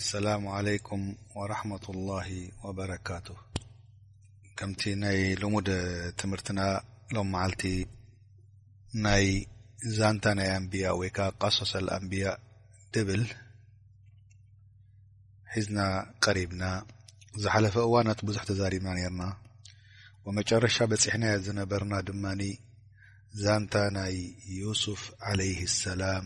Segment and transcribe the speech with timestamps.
[0.00, 1.02] አሰላሙ عለይኩም
[1.38, 2.28] ወራሕመት ላሂ
[2.64, 3.26] ወበረካቱ
[4.58, 5.68] ከምቲ ናይ ልሙድ
[6.20, 6.60] ትምህርትና
[7.14, 7.62] ሎም መዓልቲ
[9.06, 9.26] ናይ
[9.98, 12.24] ዛንታ ናይ ኣንብያ ወይ ከዓ ቃሶሰል ኣንብያ
[12.94, 13.24] ድብል
[15.54, 15.78] ሒዝና
[16.24, 16.64] ቀሪብና
[17.42, 19.22] ዝሓለፈ እዋናት ብዙሕ ተዛሪብና ነርና
[20.40, 22.42] መጨረሻ በፂሕናየ ዝነበርና ድማኒ
[23.44, 24.16] ዛንታ ናይ
[24.60, 25.02] ዩስፍ
[25.32, 25.54] ዓለይ
[25.84, 26.24] ሰላም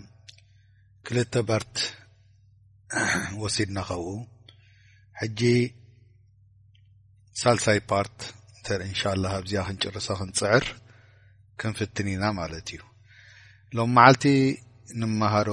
[1.06, 1.76] ክልተ ባርት
[3.42, 4.08] ወሲድናከብኡ
[5.20, 5.40] ሕጂ
[7.40, 8.18] ሳልሳይ ፓርት
[8.66, 10.64] ተ እንሻ ላ ኣብዚኣ ክንጭርሶ ክንፅዕር
[11.60, 12.80] ክንፍትን ኢና ማለት እዩ
[13.78, 14.24] ሎም መዓልቲ
[15.00, 15.50] ንመሃሮ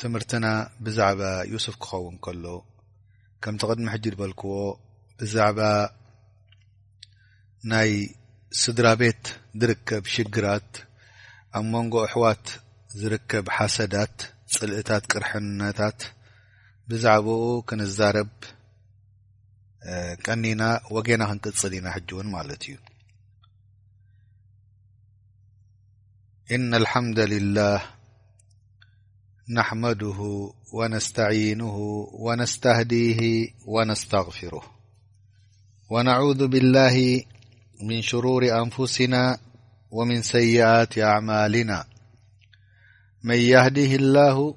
[0.00, 0.46] ትምህርትና
[0.86, 1.20] ብዛዕባ
[1.52, 2.44] ዩስፍ ክኸውን ከሎ
[3.44, 4.54] ከምቲ ቅድሚ ሕጂ ዝበልክዎ
[5.20, 5.60] ብዛዕባ
[7.74, 7.92] ናይ
[8.62, 9.24] ስድራ ቤት
[9.60, 10.70] ዝርከብ ሽግራት
[11.58, 12.46] ኣብ መንጎ ኣሕዋት
[13.02, 14.16] ዝርከብ ሓሰዳት
[14.56, 16.00] ፅልእታት ቅርሕነታት
[16.92, 18.28] بعب كنزرب
[20.28, 22.20] نن ون نقل نا حجو
[26.52, 27.80] إن الحمد لله
[29.56, 31.76] نحمده ونستعينه
[32.12, 34.62] ونستهديه ونستغفره
[35.90, 37.24] ونعوذ بالله
[37.82, 39.38] من شرور أنفسنا
[39.90, 41.84] ومن سيئات أعمالنا
[43.24, 44.54] من يهده الله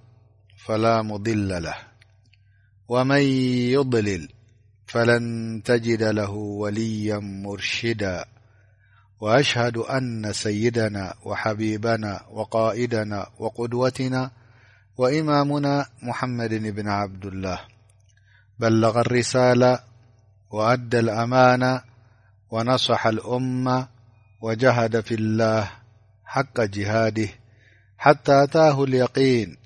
[0.66, 1.85] فلا مضل له
[2.90, 3.22] ومن
[3.72, 4.30] يضلل
[4.88, 8.26] فلن تجد له وليا مرشدا
[9.20, 14.32] وأشهد أن سيدنا وحبيبنا وقائدنا وقدوتنا
[14.98, 17.60] وإمامنا محمد بن عبد الله
[18.60, 19.80] بلغ الرسالة
[20.52, 21.82] وأدى الأمانة
[22.52, 23.88] ونصح الأمة
[24.42, 25.72] وجهد في الله
[26.26, 27.30] حق جهاده
[27.98, 29.58] حتى أتاه اليقين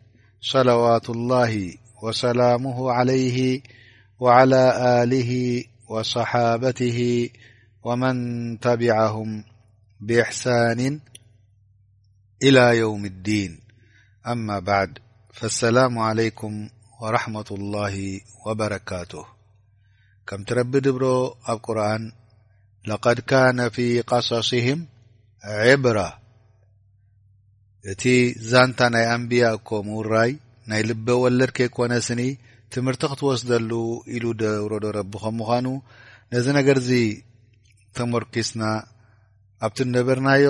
[0.41, 3.61] صلوات الله وسلامه عليه
[4.19, 4.61] وعلى
[5.03, 7.29] آله وصحابته
[7.83, 8.15] ومن
[8.59, 9.43] تبعهم
[10.01, 10.99] باحسان
[12.43, 13.59] الى يوم الدين
[14.27, 14.99] اما بعد
[15.33, 16.69] فالسلام عليكم
[17.01, 19.25] ورحمة الله وبركاته
[20.27, 22.11] كم ترب بر اب قرآن
[22.87, 24.85] لقد كان في قصصهم
[25.43, 26.19] عبرة
[27.97, 28.07] ت
[28.53, 30.37] نت ي انبياء كم واي
[30.69, 32.21] ናይ ልበ ወለድ ከይኮነ ስኒ
[32.73, 33.71] ትምህርቲ ክትወስደሉ
[34.15, 35.67] ኢሉ ደብረዶ ረቢ ከም ምዃኑ
[36.33, 36.99] ነዚ ነገር ዚ
[37.97, 38.63] ተመርኪስና
[39.65, 40.47] ኣብቲ ነበርናዮ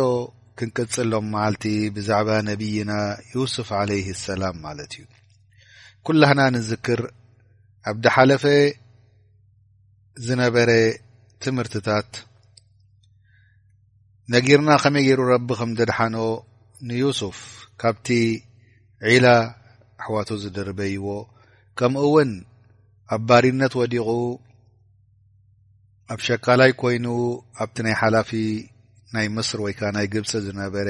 [0.59, 1.63] ክንቅፅ ሎም መዓልቲ
[1.97, 2.91] ብዛዕባ ነቢይና
[3.33, 5.05] ዩስፍ ዓለይህ ሰላም ማለት እዩ
[6.07, 7.01] ኵላህና ንዝክር
[7.91, 8.43] ኣብዲሓለፈ
[10.25, 10.69] ዝነበረ
[11.43, 12.11] ትምህርትታት
[14.33, 16.17] ነጊርና ከመይ ገይሩ ረቢ ከም ደድሓኖ
[16.89, 17.39] ንዩሱፍ
[17.81, 18.07] ካብቲ
[19.11, 19.25] ዒላ
[19.99, 21.05] ኣሕዋቱ ዝድርበይዎ
[21.79, 22.31] ከምኡ እውን
[23.15, 24.07] ኣብ ባሪነት ወዲቑ
[26.13, 27.07] ኣብ ሸካላይ ኮይኑ
[27.63, 28.31] ኣብቲ ናይ ሓላፊ
[29.15, 30.89] ናይ ምስር ወይ ከዓ ናይ ግብፂ ዝነበረ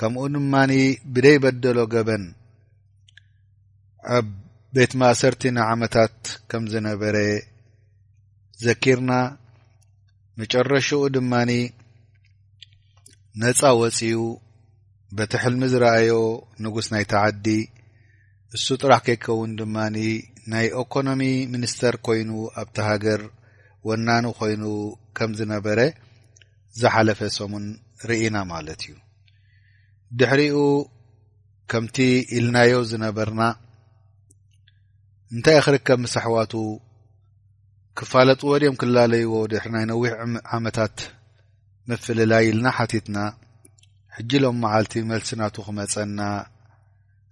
[0.00, 0.72] ከምኡ ድማኒ
[1.14, 2.24] ብደይ በደሎ ገበን
[4.18, 4.26] ኣብ
[4.76, 6.16] ቤት ማእሰርቲ ንዓመታት
[6.50, 7.16] ከም ዝነበረ
[8.64, 9.12] ዘኪርና
[10.40, 11.50] መጨረሹኡ ድማኒ
[13.42, 14.16] ነፃ ወፂኡ
[15.16, 16.12] በቲ ሕልሚ ዝረኣዮ
[16.64, 17.46] ንጉስ ናይ ተዓዲ
[18.56, 19.96] እሱ ጥራህ ከይከውን ድማኒ
[20.52, 22.30] ናይ ኢኮኖሚ ሚኒስተር ኮይኑ
[22.60, 23.22] ኣብቲ ሃገር
[23.88, 24.62] ወናኒ ኮይኑ
[25.18, 25.78] ከም ዝነበረ
[26.80, 27.64] ዝሓለፈ ሰሙን
[28.08, 28.92] ርኢና ማለት እዩ
[30.20, 30.58] ድሕሪኡ
[31.72, 31.96] ከምቲ
[32.38, 33.42] ኢልናዮ ዝነበርና
[35.34, 36.52] እንታይ ክርከብ ምስሕዋቱ
[37.98, 40.12] ክፋለጥዎ ድኦም ክላለይዎ ድሕሪ ናይ ነዊሕ
[40.56, 40.96] ዓመታት
[41.90, 43.18] መፍለላይኢልና ሓቲትና
[44.16, 46.20] ሕጂ ሎም መዓልቲ መልሲናቱ ክመፀና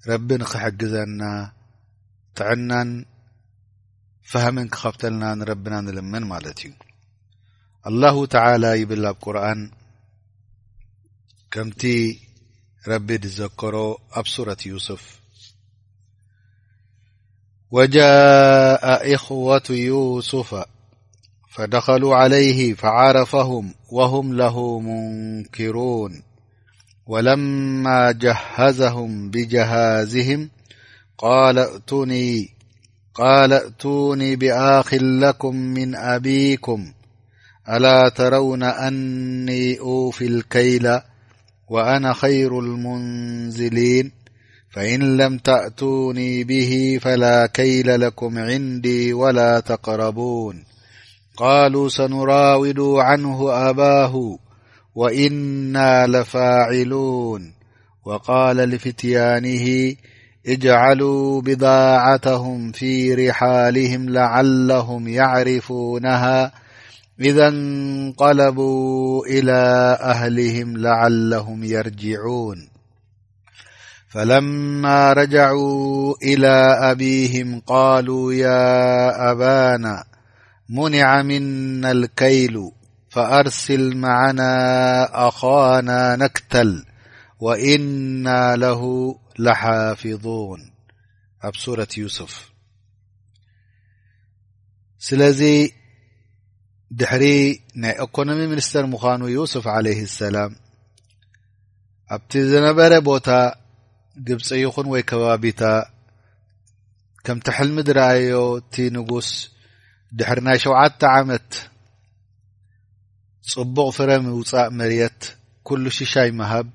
[0.08, 1.22] رب ن ክحግዘና
[2.38, 2.72] طعና
[4.30, 6.72] فهم ክخብተልና نረبና نልምን ለት እዩ
[7.90, 9.36] الله تعالى يብል ኣብ قር
[11.52, 11.82] ከምቲ
[12.90, 13.08] ረቢ
[13.38, 13.76] ዘكሮ
[14.18, 15.04] ኣብ صورة يسፍ
[17.74, 18.84] وجاء
[19.14, 20.50] اخوة يسف
[21.54, 23.64] فدخلوا عليه فعرفهم
[23.96, 26.12] وهم له مንكرون
[27.06, 30.48] ولما جهزهم بجهازهم
[33.14, 36.92] قال اأتوني بآخ لكم من أبيكم
[37.68, 40.98] ألا ترون أني أوفي الكيل
[41.68, 44.10] وأنا خير المنزلين
[44.70, 50.64] فإن لم تأتوني به فلا كيل لكم عندي ولا تقربون
[51.36, 54.38] قالوا سنراود عنه أباه
[55.00, 57.52] وإنا لفاعلون
[58.04, 59.94] وقال لفتيانه
[60.46, 66.52] اجعلوا بضاعتهم في رحالهم لعلهم يعرفونها
[67.20, 72.68] إذا انقلبوا إلى أهلهم لعلهم يرجعون
[74.08, 78.76] فلما رجعواا إلى أبيهم قالوا يا
[79.32, 80.04] أبانا
[80.70, 82.70] منع منا الكيل
[83.10, 86.84] فأرسل معنا اخانا نكتل
[87.40, 90.70] وإنا له لحافظون
[91.44, 92.32] ኣ صورة يوسف
[95.08, 95.42] ስلذ
[97.00, 97.24] ድحሪ
[97.82, 100.52] ናይ أኮنم منستر مዃان يسف عليه السلام
[102.14, 103.30] ኣبت ዝነበረ ቦታ
[104.26, 105.62] جبፅ يኹن وي كباቢታ
[107.24, 108.32] كمت حلم درأي
[108.72, 109.28] ت نقስ
[110.18, 111.50] ድحر ናይ ሸوተ عمት
[113.52, 115.20] ጽቡቕ ፍረ ምውፃእ መርት
[115.66, 116.66] ኩሉ ሽሻይ ምሃብ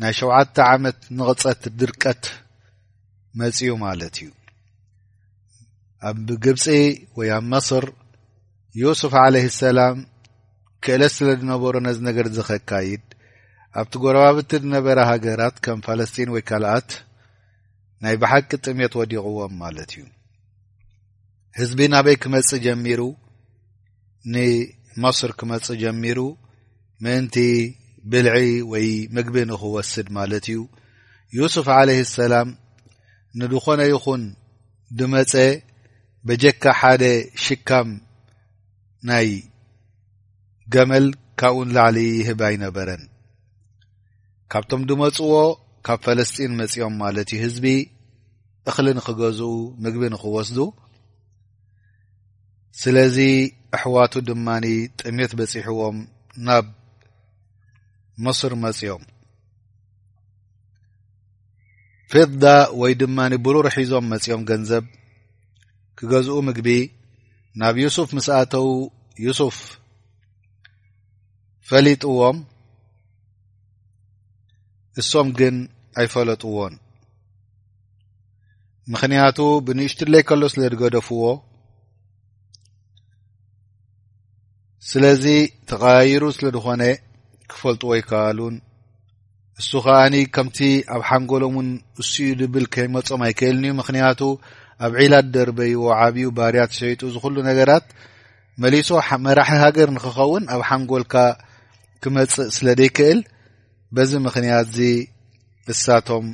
[0.00, 2.22] ናይ ሸውዓተ ዓመት ንቕፀት ድርቀት
[3.40, 4.28] መፅኡ ማለት እዩ
[6.08, 6.64] ኣብ ግብፂ
[7.18, 7.84] ወይኣብ መስር
[8.82, 9.96] ዩስፍ ዓለህ ሰላም
[10.84, 13.04] ክእለት ስለ ዝነበሩ ነዚ ነገር ዝኸካይድ
[13.80, 16.90] ኣብቲ ጐረባብቲ ዝነበረ ሃገራት ከም ፈለስጢን ወይ ካልኣት
[18.04, 20.02] ናይ ባሓቂ ጥሜት ወዲቕዎም ማለት እዩ
[21.58, 23.00] ህዝቢ ናበይ ክመጽእ ጀሚሩ
[24.32, 24.34] ን
[25.02, 26.18] መስር ክመጽእ ጀሚሩ
[27.04, 27.36] ምእንቲ
[28.12, 28.28] ብልዒ
[28.72, 30.58] ወይ ምግቢ ንኽወስድ ማለት እዩ
[31.38, 32.48] ዩስፍ ዓለህ ሰላም
[33.40, 34.22] ንድኾነ ይኹን
[34.98, 35.32] ድመፀ
[36.28, 37.04] በጀካ ሓደ
[37.44, 37.88] ሽካም
[39.10, 39.28] ናይ
[40.74, 41.06] ገመል
[41.40, 43.02] ካብእኡንላዕሊ ይህብ ኣይነበረን
[44.52, 45.32] ካብቶም ድመጽዎ
[45.86, 47.66] ካብ ፈለስጢን መጺኦም ማለት እዩ ህዝቢ
[48.70, 49.50] እኽሊ ንክገዝኡ
[49.84, 50.58] ምግቢ ንኽወስዱ
[52.80, 53.16] ስለዚ
[53.76, 54.64] ኣሕዋቱ ድማኒ
[55.00, 55.96] ጥሜት በፂሕዎም
[56.46, 56.66] ናብ
[58.24, 59.02] መስር መጺኦም
[62.12, 62.44] ፊድዳ
[62.80, 64.84] ወይ ድማኒ ብሩ ርሒዞም መጺኦም ገንዘብ
[65.98, 66.68] ክገዝኡ ምግቢ
[67.60, 68.68] ናብ ዩሱፍ ምስኣተው
[69.26, 69.58] ዩሱፍ
[71.68, 72.38] ፈሊጥዎም
[75.00, 75.56] እሶም ግን
[76.00, 76.74] ኣይፈለጥዎን
[78.92, 81.22] ምክንያቱ ብንእሽቱ ዘይከሎ ስለድገደፍዎ
[84.90, 85.24] ስለዚ
[85.70, 86.82] ተቀያይሩ ስለ ድኾነ
[87.50, 88.54] ክፈልጥዎ ይከኣሉን
[89.60, 90.58] እሱ ከኣኒ ከምቲ
[90.94, 91.68] ኣብ ሓንጎሎምእን
[92.02, 94.20] እስኡ ድብል ከይመፆም ኣይክእልን እዩ ምክንያቱ
[94.86, 97.86] ኣብ ዒላት ደርበይ ወዓብዩ ባርያት ሸይጡ ዝኩሉ ነገራት
[98.62, 98.88] መሊሶ
[99.26, 101.14] መራሒ ሃገር ንክኸውን ኣብ ሓንጎልካ
[102.04, 103.20] ክመፅእ ስለ ደይክእል
[103.96, 104.80] በዚ ምክንያት እዚ
[105.72, 106.26] እሳቶም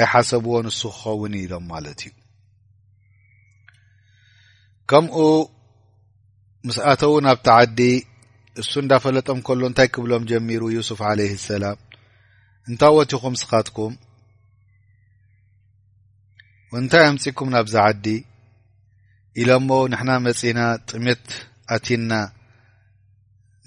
[0.00, 2.12] ኣይሓሰብዎን ንሱ ክኸውን ኢሎም ማለት እዩ
[4.90, 5.14] ከምኡ
[6.68, 7.78] ምስኣተዉ ናብቲ ዓዲ
[8.60, 11.78] እሱ እንዳፈለጠም ከሎ እንታይ ክብሎም ጀሚሩ ዩስፍ ዓለይህ ሰላም
[12.70, 13.92] እንታይወትኹም ስኻትኩም
[16.74, 18.06] ወእንታይ ኣምፂኩም ናብዛ ዓዲ
[19.42, 21.24] ኢሎሞ ንሕና መጺና ጥምት
[21.76, 22.12] ኣቲና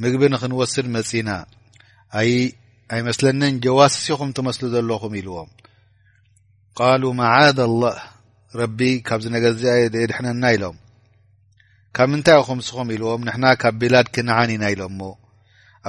[0.02, 1.30] ምግቢ ንክንወስድ መጺና
[2.20, 5.50] ኣኣይመስለኒን ጀዋስሲኹም ትመስሉ ዘለኹም ኢልዎም
[6.80, 7.84] ቃሉ መዓድ ኣላ
[8.62, 10.76] ረቢ ካብዚ ነገርእዚየየድሕነና ኢሎም
[11.98, 15.00] ካብ ምንታይ ኹምስኹም ኢልዎም ንሕና ካብ ቢላድ ክነዓኒኢና ኢሎሞ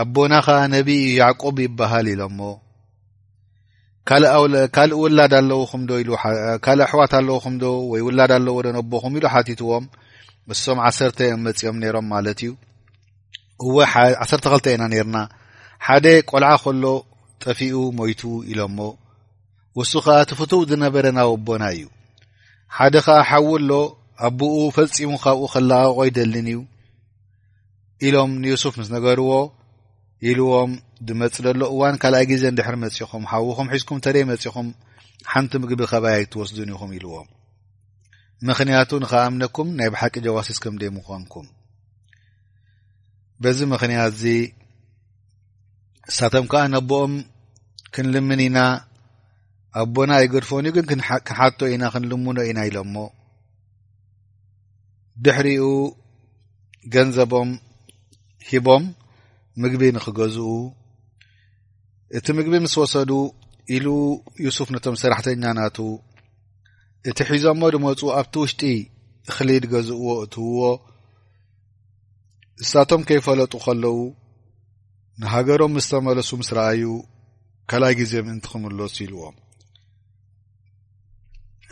[0.02, 2.40] ኣቦና ከዓ ነብይ ያዕቁብ ይበሃል ኢሎምሞ
[4.74, 9.84] ካልእ ውላድ ኣለውምዶካልእ ኣሕዋት ኣለውኹምዶ ወይ ውላድ ኣለዎ ወዶነቦኹም ኢሉ ሓቲትዎም
[10.52, 12.52] ንሶም ዓሰርተ የ መፂኦም ነይሮም ማለት እዩ
[13.66, 13.76] እወ
[14.22, 15.18] ዓሰርተ ኸልተ ኢና ነርና
[15.88, 16.84] ሓደ ቆልዓ ከሎ
[17.44, 18.22] ጠፊኡ ሞይቱ
[18.54, 18.78] ኢሎሞ
[19.80, 21.86] ውሱ ከዓ ትፍትው ዝነበረ ናብ ኣቦና እዩ
[22.78, 23.70] ሓደ ከዓ ሓው ኣሎ
[24.26, 26.60] ኣብኡ ፈፂሙ ካብኡ ክለኣቆይደልን እዩ
[28.06, 29.30] ኢሎም ንዩሱፍ ምስ ነገርዎ
[30.30, 30.70] ኢልዎም
[31.08, 34.68] ብመፂእ ዘሎ እዋን ካልኣይ ግዜ ንድሕር መፂኹም ሓዊኹም ሒዝኩም እንተደይ መፂኹም
[35.32, 37.28] ሓንቲ ምግቢ ከበይ ኣይትወስዱን ኢኹም ኢልዎም
[38.48, 41.46] ምክንያቱ ንኸኣምነኩም ናይ ብሓቂ ጀዋሲስከም ደይ ምዃንኩም
[43.44, 44.24] በዚ ምክንያት እዚ
[46.10, 47.14] ንሳቶም ከዓ ነቦኦም
[47.94, 48.58] ክንልምን ኢና
[49.80, 52.96] ኣቦና ኣይገድፎን እዩ ግን ክንሓቶ ኢና ክንልምኖ ኢና ኢሎምሞ
[55.26, 55.66] ድሕሪኡ
[56.94, 57.50] ገንዘቦም
[58.48, 58.84] ሂቦም
[59.62, 60.50] ምግቢ ንክገዝኡ
[62.18, 63.10] እቲ ምግቢ ምስ ወሰዱ
[63.76, 63.86] ኢሉ
[64.44, 65.78] ዩሱፍ ነቶም ሰራሕተኛ ናቱ
[67.10, 68.60] እቲ ሒዞምሞ ድመፁ ኣብቲ ውሽጢ
[69.30, 70.60] እኽሊ ድገዝእዎ እትህዎ
[72.62, 73.98] ንሳቶም ከይፈለጡ ከለዉ
[75.22, 76.82] ንሃገሮም ምስ ተመለሱ ምስ ረኣዩ
[77.70, 79.36] ካልይ ግዜም ምእንቲ ክምለሱ ኢልዎም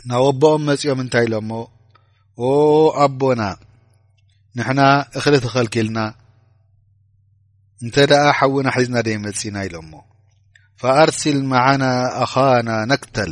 [0.09, 1.49] ና ወቦኦም መፂኦም እንታይ ኢሎሞ
[2.45, 2.49] ኦ
[3.03, 3.43] ኣቦና
[4.57, 4.81] ንሕና
[5.17, 5.99] እኽሊ ተኸልኪልና
[7.85, 9.91] እንተ ደኣ ሓዊና ሒዝና ደይመጽና ኢሎሞ
[10.81, 11.83] ፈኣርሲል ማዓና
[12.23, 13.31] ኣኻና ነክተል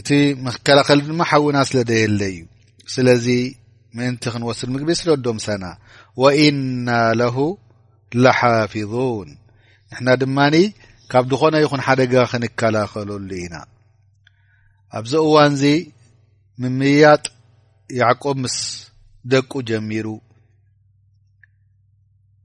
[0.00, 0.08] እቲ
[0.44, 2.40] ምከላኸሊ ድማ ሓውና ስለ ደየለ እዩ
[2.94, 3.26] ስለዚ
[3.96, 5.64] ምእንቲ ክንወስድ ምግቢ ስለ ዶም ሰና
[6.22, 6.88] ወኢና
[7.20, 7.36] ለሁ
[8.24, 9.30] ላሓፊظን
[9.90, 10.54] ንሕና ድማኒ
[11.12, 13.56] ካብ ድኾነ ይኹን ሓደጋ ክንከላኸለሉ ኢና
[14.98, 15.62] ኣብዚ እዋንዚ
[16.62, 17.22] ምምያጥ
[18.00, 18.56] ያዕቆብ ምስ
[19.30, 20.06] ደቁ ጀሚሩ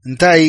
[0.08, 0.44] እንታይ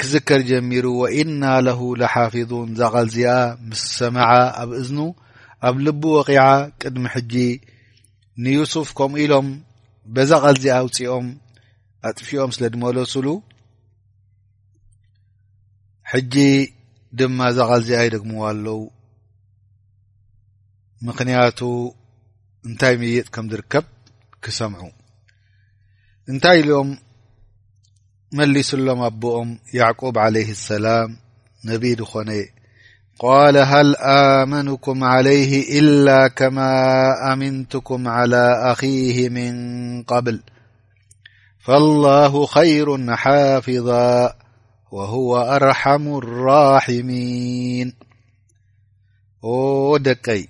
[0.00, 3.34] ክዝከር ጀሚሩ ወኢና ለሁ ለሓፊዙን ዛቐልዚኣ
[3.70, 4.28] ምስ ሰምዓ
[4.60, 4.98] ኣብ እዝኑ
[5.70, 6.42] ኣብ ልቡ ወቂዓ
[6.82, 7.34] ቅድሚ ሕጂ
[8.46, 9.48] ንዩስፍ ከምኡ ኢሎም
[10.16, 11.26] በዛ ቐል ዚኣ ውፅኦም
[12.10, 13.28] ኣጥፊኦም ስለ ድመለሱሉ
[16.12, 16.34] ሕጂ
[17.20, 18.80] ድማ ዛ ቐል ዚኣ ይደግምዎ ኣለው
[21.08, 21.60] ምክንያቱ
[22.66, 23.84] انتي مي كم ركب
[24.42, 24.88] كسمع
[26.28, 26.96] انتي م
[28.32, 31.16] ملس لم ابኦم يعقوب عليه السلام
[31.64, 32.46] نبي دخن
[33.18, 39.54] قال هل آمنكم عليه إلا كما أمنتكم على أخيه من
[40.02, 40.40] قبل
[41.64, 44.34] فالله خير حافظا
[44.92, 47.92] وهو أرحم الراحمين
[49.98, 50.48] دቀي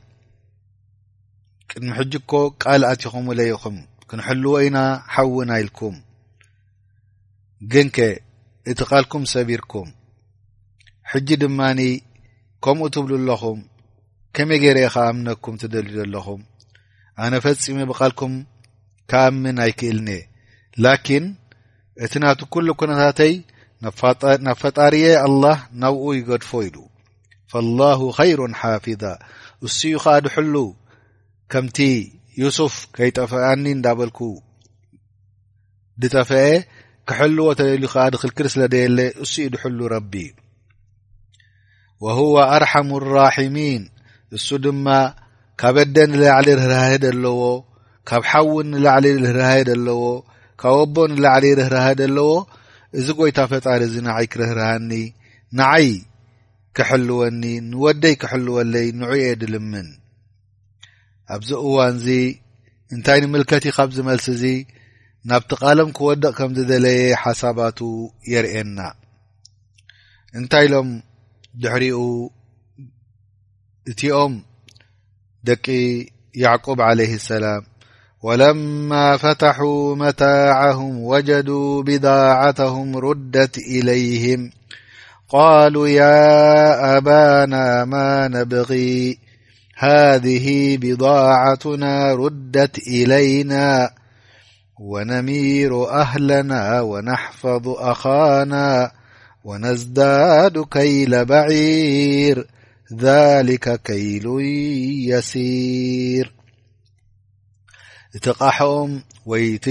[1.76, 3.76] ቅድሚ ሕጅኮ ቃል ኣትኹምለይኹም
[4.08, 4.78] ክንሕልዎ ኢና
[5.14, 5.94] ሓውን ኣኢልኩም
[7.72, 7.96] ግንከ
[8.72, 9.88] እቲ ቓልኩም ሰቢርኩም
[11.12, 11.80] ሕጂ ድማኒ
[12.66, 13.58] ከምኡ ትብሉ ኣለኹም
[14.36, 16.40] ከመይ ጌይርአ ከኣምነኩም ትደልሉ ኣለኹም
[17.24, 18.34] ኣነ ፈጺሙ ብቓልኩም
[19.10, 20.22] ክኣምን ኣይክእልኒየ
[20.86, 21.24] ላኪን
[22.06, 23.34] እቲ ናቲ ኩሉ ኩነታተይ
[24.46, 26.76] ናብ ፈጣርየ ኣላህ ናብኡ ይገድፎ ኢሉ
[27.54, 29.02] ፈላሁ ኸይሩ ሓፊዛ
[29.64, 30.54] ንሱ ኡ ከዓ ድሕሉ
[31.52, 31.78] ከምቲ
[32.40, 34.18] ዩሱፍ ከይጠፍአኒ እንዳበልኩ
[36.02, 36.38] ድጠፍአ
[37.08, 40.12] ክሕልዎ ተደል ከዓ ድኽልክል ስለ ደየለ እሱ ኢ ድሕሉ ረቢ
[42.04, 43.82] ወሁወ ኣርሓሙ ራሒሚን
[44.36, 44.86] እሱ ድማ
[45.62, 47.40] ካብ አደ ንላዕሊ ርህራህህድ ኣለዎ
[48.10, 50.02] ካብ ሓውን ንላዕሊ ርህራህህድ ኣለዎ
[50.62, 52.30] ካብ ወቦ ንላዕሊ ርህራህድ ኣለዎ
[53.00, 54.90] እዚ ጐይታ ፈጣሪ እዚ ንዓይ ክርህርህኒ
[55.58, 55.88] ንዓይ
[56.78, 59.88] ክሕልወኒ ንወደይ ክሕልወለይ ንዑ እየ ድልምን
[61.32, 62.06] ኣብዚ እዋን ዚ
[62.94, 64.44] እንታይ ንምልከት ኻብ ዝመልሲ እዚ
[65.28, 67.78] ናብቲ ቓሎም ክወድቕ ከም ዝደለየ ሓሳባቱ
[68.32, 68.80] የርእና
[70.38, 70.90] እንታይ ኢሎም
[71.62, 72.00] ድሕሪኡ
[73.90, 74.34] እቲኦም
[75.48, 75.66] ደቂ
[76.42, 77.62] ያዕቁብ عለይه اሰላም
[78.26, 78.90] ወለማ
[79.22, 84.42] ፈትحا መታعهም ወጀዱا ቢضعተهም ሩደት إለይهም
[85.32, 86.02] ቃሉ ያ
[86.92, 87.52] ኣባና
[87.92, 88.04] ማ
[88.34, 88.70] ነብغ
[89.76, 93.90] هذه بضاعتنا ردت إلينا
[94.80, 98.90] ونሚيሩ أهلنا و نحفظ أخانا
[99.44, 102.38] ونزداد ከيل بعيር
[103.06, 104.26] ذلك ከيሉ
[105.10, 106.26] يሲيር
[108.16, 108.90] እቲ قحም
[109.30, 109.66] ወيቲ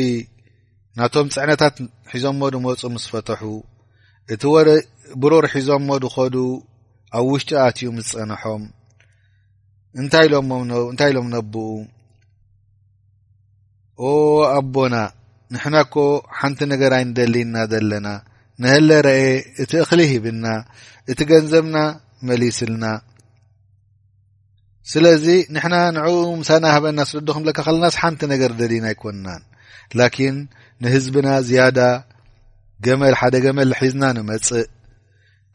[0.99, 1.75] ናቶም ፅዕنታት
[2.13, 3.39] ሒዞ ሞዲ መፁ مس فتح
[4.33, 4.43] እቲ
[5.21, 6.35] ብሩር ሒዞ ሞዲ خዱ
[7.17, 8.63] ኣብ وሽጢ ኣትዩ مس ጸنሖም
[10.01, 10.27] እንታይ
[11.07, 11.55] ኢሎም ነብኡ
[14.09, 14.11] ኦ
[14.57, 14.95] ኣቦና
[15.53, 15.95] ንሕናኮ
[16.37, 18.07] ሓንቲ ነገርኣይ እንደሊና ዘለና
[18.63, 19.17] ንህለ ርአ
[19.63, 20.45] እቲ እኽሊ ሂብና
[21.13, 21.77] እቲ ገንዘብና
[22.27, 22.85] መሊስልና
[24.91, 26.09] ስለዚ ንሕና ንዑ
[26.41, 29.43] ምሳና ሃበና ስደድኹም ለካ ከለና ስ ሓንቲ ነገር ደሊና ኣይኮንናን
[29.99, 30.37] ላኪን
[30.85, 31.79] ንህዝብና ዝያዳ
[32.87, 34.67] ገመል ሓደ ገመል ሒዝና ንመፅእ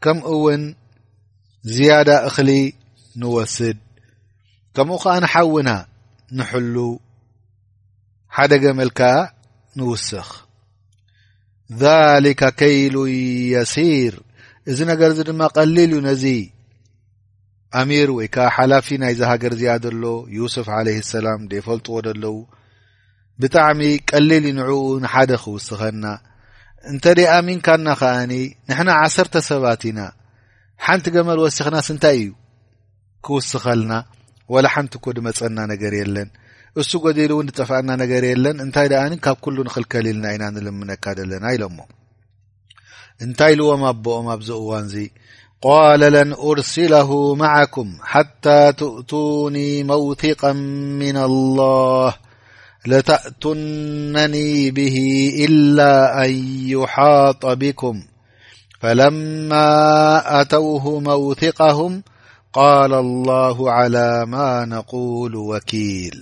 [0.05, 0.63] ከም እውን
[1.75, 2.51] ዝያዳ እክሊ
[3.21, 3.77] ንወስድ
[4.79, 5.69] ከምኡ ከዓ ንሓውና
[6.39, 6.75] ንሕሉ
[8.35, 8.99] ሓደ ገመልካ
[9.77, 10.29] ንውስኽ
[11.81, 12.95] ዛሊከ ከይሉ
[13.53, 14.13] የሲር
[14.71, 16.23] እዚ ነገር እዚ ድማ ቀሊል እዩ ነዚ
[17.79, 19.97] ኣሚር ወይ ከዓ ሓላፊ ናይዚ ሃገር እዚኣዘሎ
[20.37, 22.35] ዩስፍ ዓለ ሰላም ደይፈልጥዎ ደለዉ
[23.41, 23.81] ብጣዕሚ
[24.11, 26.05] ቀሊል ዩ ንዕኡ ንሓደ ክውስኸና
[26.91, 28.33] እንተደይ ኣሚንካ ና ከኣኒ
[28.69, 29.99] ንሕና ዓሰርተ ሰባት ኢና
[30.87, 32.29] ሓንቲ ገመል ወሲኽና ስንታይ እዩ
[33.25, 33.91] ክውስኸልና
[34.53, 36.29] ወላሓንቲ ኮ ድመፀና ነገር የለን
[36.81, 41.63] እሱ ጎዲሉ እውን ድጠፍአና ነገር የለን እንታይ ድኣኒ ካብ ኩሉ ንክልከልልና ኢና ንልምነካ ደለና ኢሎ
[41.77, 41.87] ሞ
[43.25, 45.05] እንታይ ኢልዎም ኣቦኦም ኣብዚ እዋን ዚ
[45.67, 47.09] ቃለ ለን أርስለሁ
[47.41, 49.55] ማዓኩም ሓታى ትእቱኒ
[49.89, 50.41] መውثق
[50.99, 52.13] ምና لላህ
[52.91, 54.35] ለተእትነኒ
[54.77, 54.95] ብሂ
[55.45, 55.79] إላ
[56.25, 56.37] ኣን
[56.75, 57.97] ይሓጣ ቢኩም
[58.83, 59.51] ፈለማ
[60.37, 60.67] ኣተው
[61.09, 61.95] መውثቃهም
[62.57, 62.93] ቃል
[63.29, 63.97] ላሁ ዓላ
[64.33, 64.37] ማ
[64.71, 66.15] ነقሉ ወኪል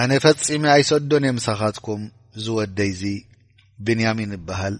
[0.00, 2.02] ኣነ ፈጺሜ ኣይሰዶን የምሰኻትኩም
[2.44, 3.02] ዝወደይዙ
[3.84, 4.76] ብንያሚን ይበሃል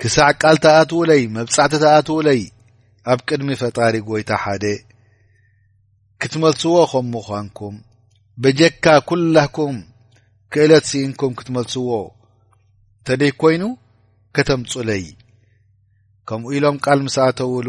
[0.00, 2.42] ክሳዕ ቃል ተኣትውለይ መብጻዕቲ ተኣትውለይ
[3.12, 4.64] ኣብ ቅድሚ ፈጣሪ ጐይታ ሓደ
[6.22, 7.76] ክትመልስዎ ኸም ምዃንኩም
[8.44, 9.76] በጀካ ኲላህኩም
[10.54, 11.90] ክእለት ስኢንኩም ክትመልስዎ
[13.00, 13.62] ንተደይ ኮይኑ
[14.36, 15.04] ከተምፁ ለይ
[16.28, 17.68] ከምኡ ኢሎም ቃል ምስኣተውሉ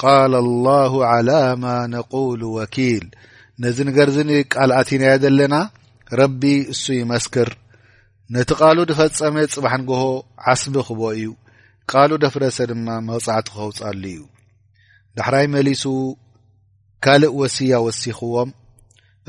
[0.00, 0.32] ቃል
[0.66, 1.30] ላሁ ዓላ
[1.62, 3.04] ማ ነቁሉ ወኪል
[3.62, 5.54] ነዚ ንገር ዝኒቃልኣትናየ ዘለና
[6.20, 6.42] ረቢ
[6.72, 7.50] እሱ ይመስክር
[8.34, 10.02] ነቲ ቓሉ ድፈጸመ ጽባሕ ንግሆ
[10.50, 11.28] ዓስቢ ክቦ እዩ
[11.90, 14.20] ቃሉኡ ደፍረሰ ድማ መቕጻዕቲ ክኸውፅሉ እዩ
[15.18, 15.84] ዳሕራይ መሊሱ
[17.04, 18.50] ካልእ ወሲያ ወሲኽዎም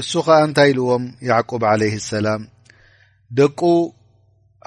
[0.02, 2.42] እሱ ኸዓ እንታይ ኢልዎም ያዕቁብ ዓለይህ ሰላም
[3.38, 3.60] ደቁ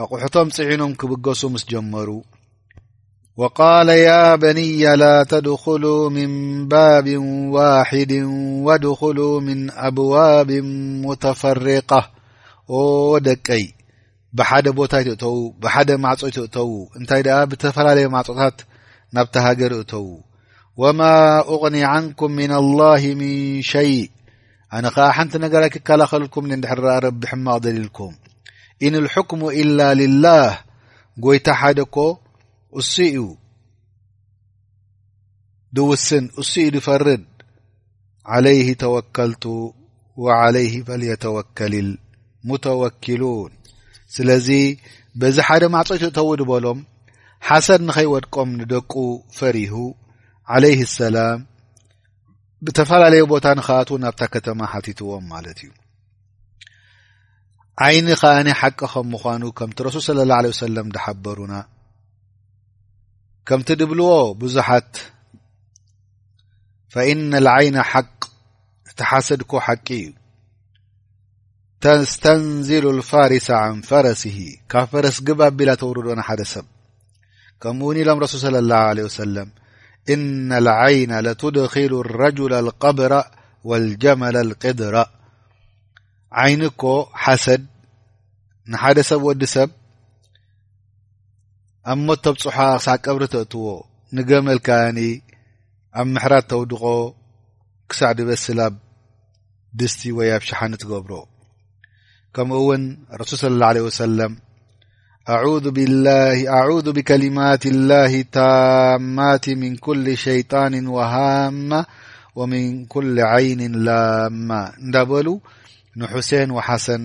[0.02, 2.08] ኣቑሑቶም ጽዒኖም ክብገሱ ምስ ጀመሩ
[3.36, 6.30] وقال يا بني لا تدخلوا من
[6.68, 8.12] باب واحድ
[8.66, 10.50] واድخلوا من أبواب
[11.06, 12.02] متفرقة
[13.26, 13.64] ደቀይ
[14.38, 14.94] بحደ ቦታ
[15.62, 18.56] بحደ ማعፆእتው እንታይ د ብተፈላለየ معፆታት
[19.14, 20.06] ናብت ሃገر እእتዉ
[20.82, 21.16] وما
[21.54, 23.30] أغن عنكم من الله من
[23.74, 24.06] شيء
[24.74, 28.12] ኣن ከ ሓنቲ ነገራይ ክكላኸልልكም حر ረቢ ሕمق دلልكم
[28.84, 30.50] إن الحكم إلا لله
[31.24, 32.23] ይታ حደ ك
[32.80, 33.16] እሱኡ
[35.76, 37.24] ድውስን እሱ ኡ ድፈርድ
[38.34, 39.44] ዓለይህ ተወከልቱ
[40.24, 41.88] ወዓለይህ ፈልየተወከልል
[42.48, 43.52] ሙተወኪሉን
[44.16, 44.48] ስለዚ
[45.20, 46.78] በዚ ሓደ ማዕፀይት እተዉ ድበሎም
[47.48, 48.92] ሓሰድ ንኸይወድቆም ንደቁ
[49.38, 49.74] ፈሪሁ
[50.54, 51.38] ዓለይህ ሰላም
[52.66, 55.70] ብተፈላለዩ ቦታ ንኸኣት ኣብታ ከተማ ሓቲትዎም ማለት እዩ
[57.86, 61.54] ዓይኒ ኸዓኒ ሓቂ ከም ምኳኑ ከምቲ ረሱል ስለ ላ ሰለም ዳሓበሩና
[63.46, 64.96] كمت دብلዎ بዙحት
[66.88, 68.24] فإن العين حق
[68.90, 70.12] እت حسድك حቂ እዩ
[72.22, 76.64] تنزل الفارس عن فرسه ብ فرس ببل تورዶنحد سብ
[77.60, 79.50] ከم ن لم رسول صلى الله عليه وسلم
[80.10, 83.24] إن العين لتدخل الرجل القبر
[83.64, 85.04] والجمل القدر
[86.32, 86.82] عይن ك
[87.12, 87.62] حسድ
[88.68, 89.70] نحد سብ وዲ سብ
[91.92, 93.66] ኣብ ሞት ተብፅሓ ክሳዕ ቀብሪ ተእትዎ
[94.16, 94.98] ንገመልካኒ
[96.00, 96.82] ኣብ ምሕራት ተውድቆ
[97.90, 98.74] ክሳዕ ድበስል ኣብ
[99.80, 101.12] ድስቲ ወይ ኣብ ሸሓኒ ትገብሮ
[102.34, 102.84] ከምኡ እውን
[103.20, 104.32] ረሱል صለى اላه عለه ወሰለም
[106.60, 111.70] ኣذ ብከሊማት ላህ ታማቲ ምን ኩል ሸይጣን ወሃማ
[112.40, 114.50] ወምን ኩል ዓይኒ ላማ
[114.84, 115.26] እንዳ በሉ
[116.00, 117.04] ንሑሴን ወሓሰን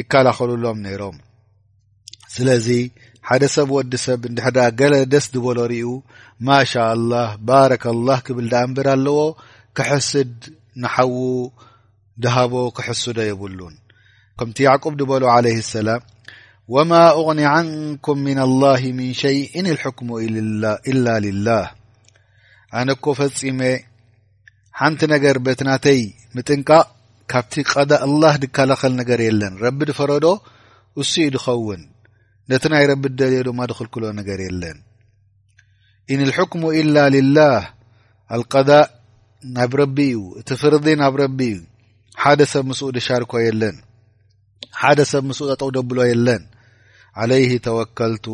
[0.00, 1.16] ይከላኸልሎም ነይሮም
[2.34, 2.68] ስለዚ
[3.28, 5.88] ሓደ ሰብ ወዲ ሰብ እንድሕዳኣ ገለ ደስ ድበሎ ርዩ
[6.48, 6.72] ማሻ
[7.12, 9.18] ላህ ባረክላህ ክብል ዳአንብር ኣለዎ
[9.78, 10.36] ክሕስድ
[10.82, 11.16] ንሓዉ
[12.24, 13.74] ድሃቦ ክሕስዶ የብሉን
[14.40, 16.02] ከምቲ ያዕቁብ ድበሎ ለህ ሰላም
[16.74, 20.10] ወማ እቕኒ ዓንኩም ምና ላህ ምን ሸይን ልሕክሙ
[20.92, 21.68] ኢላ ልላህ
[22.80, 23.62] ኣነ ኮ ፈፂሜ
[24.80, 26.02] ሓንቲ ነገር በት ናተይ
[26.36, 26.68] ምጥንቃ
[27.32, 30.26] ካብቲ ቀዳ ኣላህ ድከላኸል ነገር የለን ረቢ ድፈረዶ
[31.00, 31.82] እሱ ኡ ድኸውን
[32.50, 34.78] ነቲ ናይ ረቢ ደልዮ ድማ ድክልክሎ ነገር የለን
[36.14, 37.64] ኢንልሕክሙ ኢላ ልላህ
[38.36, 38.86] ኣልቀዳእ
[39.56, 41.60] ናብ ረቢ እዩ እቲ ፍርዲ ናብ ረቢ እዩ
[42.22, 43.76] ሓደ ሰብ ምስኡ ድሻርኮ የለን
[44.80, 46.42] ሓደ ሰብ ምስኡ ተጠው ደብሎ የለን
[47.22, 48.26] ዓለይህ ተወከልቱ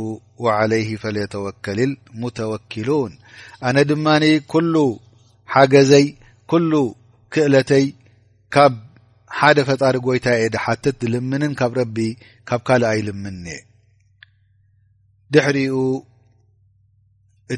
[0.45, 3.13] ወዓለይ ፈልየተወከልል ሙተወኪሉን
[3.69, 4.75] ኣነ ድማኒ ኩሉ
[5.55, 6.07] ሓገዘይ
[6.53, 6.73] ኩሉ
[7.35, 7.87] ክእለተይ
[8.57, 8.75] ካብ
[9.39, 11.97] ሓደ ፈጣሪ ጎይታ እየ ድሓትት ዝልምንን ካብ ረቢ
[12.51, 13.59] ካብ ካልእ ኣይልምንን የ
[15.31, 15.69] دحري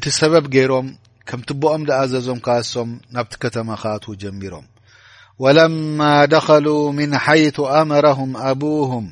[0.01, 4.63] ت سبب جيرم كم تبؤم دأززم كأسم نبتكتم خاتو جميرم
[5.39, 9.11] ولما دخلوا من حيث أمرهم أبوهم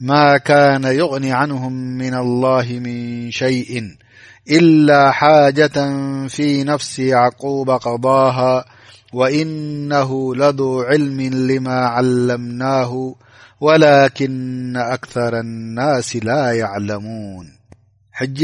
[0.00, 3.82] ما كان يغني عنهم من الله من شيء
[4.50, 5.78] إلا حاجة
[6.28, 8.64] في نفس يعقوب قضاها
[9.12, 13.14] وإنه لذو علم لما علمناه
[13.60, 17.57] ولكن أكثر الناس لا يعلمون
[18.20, 18.40] ሕጂ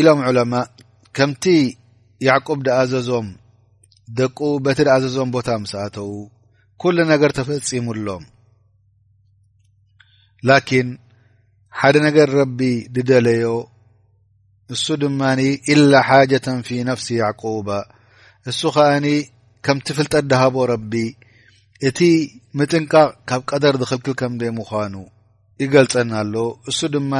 [0.00, 0.52] ኢሎም ዑለማ
[1.16, 1.42] ከምቲ
[2.28, 3.26] ያዕቁብ ድኣዘዞም
[4.18, 6.12] ደቁ በቲ ድኣዘዞም ቦታ ምስኣተዉ
[6.82, 8.22] ኩሉ ነገር ተፈፂሙሎም
[10.48, 10.88] ላኪን
[11.80, 12.58] ሓደ ነገር ረቢ
[12.96, 13.50] ድደለዮ
[14.74, 15.40] እሱ ድማኒ
[15.74, 17.68] ኢላ ሓጀተን ፊ ነፍሲ ያዕቁባ
[18.52, 19.06] እሱ ከኣኒ
[19.66, 20.92] ከምቲ ፍልጠት ድሃቦ ረቢ
[21.90, 21.98] እቲ
[22.60, 24.94] ምጥንቃቅ ካብ ቀደር ዝክልክል ከም ደይ ምኳኑ
[25.64, 26.34] ይገልፀናኣሎ
[26.70, 27.12] እሱ ድማ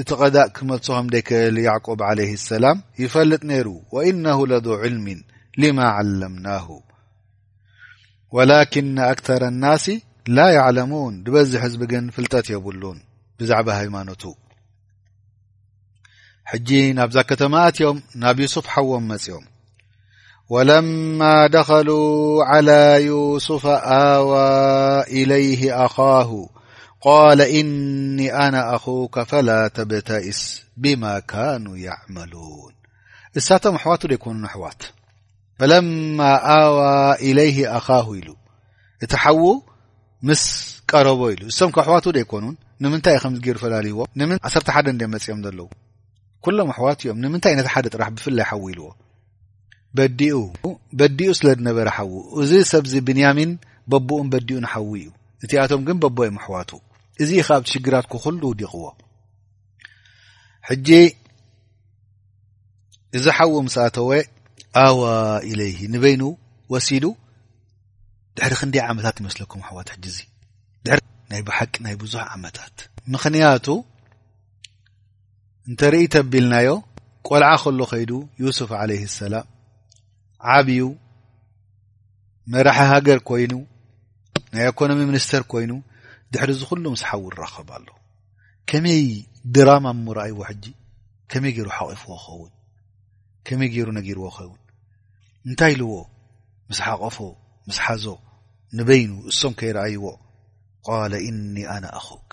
[0.00, 5.06] እቲ ቀዳእ ክመጽኸም ደክእል ያዕቁብ عለه ሰላም ይፈልጥ ነይሩ ወእነه ለذ ዕልሚ
[5.60, 6.66] لማ ዓለምናه
[8.36, 9.84] ወላክነ ኣክተረ اናሲ
[10.36, 12.98] ላ ያعለሙን ንበዝሕ ህዝቢ ግን ፍልጠት የብሉን
[13.38, 14.22] ብዛዕባ ሃይማኖቱ
[16.50, 19.44] ሕጂ ናብዛ ከተማት ዮም ናብ ዩስፍ ሓዎም መፅኦም
[20.54, 21.20] ወለማ
[21.54, 21.88] ደኸሉ
[22.50, 23.64] على ዩስፍ
[24.02, 24.32] ኣዋ
[25.18, 26.30] إለይه ኣኻሁ
[27.06, 30.40] ቃለ እኒ ኣና ኣኹከ ፈላ ተበታኢስ
[30.82, 32.74] ብማ ካኑ ይዕመሉን
[33.40, 34.80] እሳቶም ኣሕዋቱ ደይኮኑን ኣሕዋት
[35.60, 36.20] ፈለማ
[36.56, 36.78] ኣዋ
[37.30, 38.28] ኢለይሂ ኣኻሁ ኢሉ
[39.06, 39.42] እቲ ሓዉ
[40.30, 40.42] ምስ
[40.90, 43.98] ቀረቦ ኢሉ እሶም ከኣሕዋቱ ደይኮኑን ንምንታይ እዩ ከምዚገይሩ ፈላልዩዎ
[44.48, 45.66] ዓሰርተ ሓደ እንድ መፅኦም ዘለዉ
[46.46, 48.86] ኩሎም ኣሕዋት እዮም ንምንታይ ነቲ ሓደ ጥራሕ ብፍላይ ሓዊ ኢልዎ
[49.98, 50.38] በዲኡ
[51.00, 52.12] በዲኡ ስለ ዝነበረ ሓዉ
[52.42, 53.52] እዚ ሰብዚ ብንያሚን
[53.92, 55.10] በቦኡን በዲኡ ንሓዊ እዩ
[55.44, 56.70] እቲኣቶም ግን በቦ ኦም ኣሕዋቱ
[57.22, 58.84] እዚ ከብቲ ሽግራትኩ ኩሉ ውዲቕዎ
[60.68, 60.88] ሕጂ
[63.16, 64.10] እዚ ሓዉ ምስኣተወ
[64.84, 65.00] ኣዋ
[65.50, 66.22] ኢለይሂ ንበይኑ
[66.72, 67.04] ወሲዱ
[68.36, 70.18] ድሕሪ ክንደይ ዓመታት ይመስለኩም ኣሕዋት ሕጂ ዚ
[70.86, 72.74] ድሪ ናይ ብሓቂ ናይ ብዙሕ ዓመታት
[73.14, 73.66] ምክንያቱ
[75.68, 76.68] እንተርኢ ተቢልናዮ
[77.28, 78.10] ቆልዓ ከሎ ኸይዱ
[78.42, 79.46] ዩሱፍ ዓለይ ሰላም
[80.52, 80.82] ዓብዩ
[82.52, 83.52] መራሒ ሃገር ኮይኑ
[84.54, 85.70] ናይ ኢኮኖሚ ሚኒስተር ኮይኑ
[86.32, 87.88] ድሕሪእዚ ኩሉ ምስ ሓዊ ረኸብ ኣሎ
[88.70, 89.04] ከመይ
[89.54, 90.64] ድራማ ሙ ርኣይዎ ሕጂ
[91.30, 92.52] ከመይ ገይሩ ሓቂፍዎ ኸውን
[93.46, 94.60] ከመይ ገይሩ ነገርዎ ኸውን
[95.46, 95.92] እንታይ ኢልዎ
[96.70, 97.16] ምስ ሓቐፎ
[97.68, 98.04] ምስ ሓዞ
[98.78, 100.04] ንበይኑ እሶም ከይረኣይዎ
[100.88, 102.30] ቃለ እኒ ኣነ ኣኹክ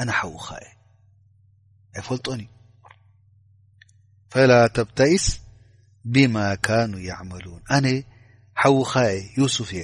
[0.00, 0.68] ኣነ ሓዊኻ የ
[1.96, 2.50] ኣይፈልጦን እዩ
[4.32, 5.24] ፈላ ተብታይስ
[6.14, 6.36] ብማ
[6.68, 7.86] ካኑ ይዕመሉን ኣነ
[8.62, 9.82] ሓዊኻየ ዩስፍ እየ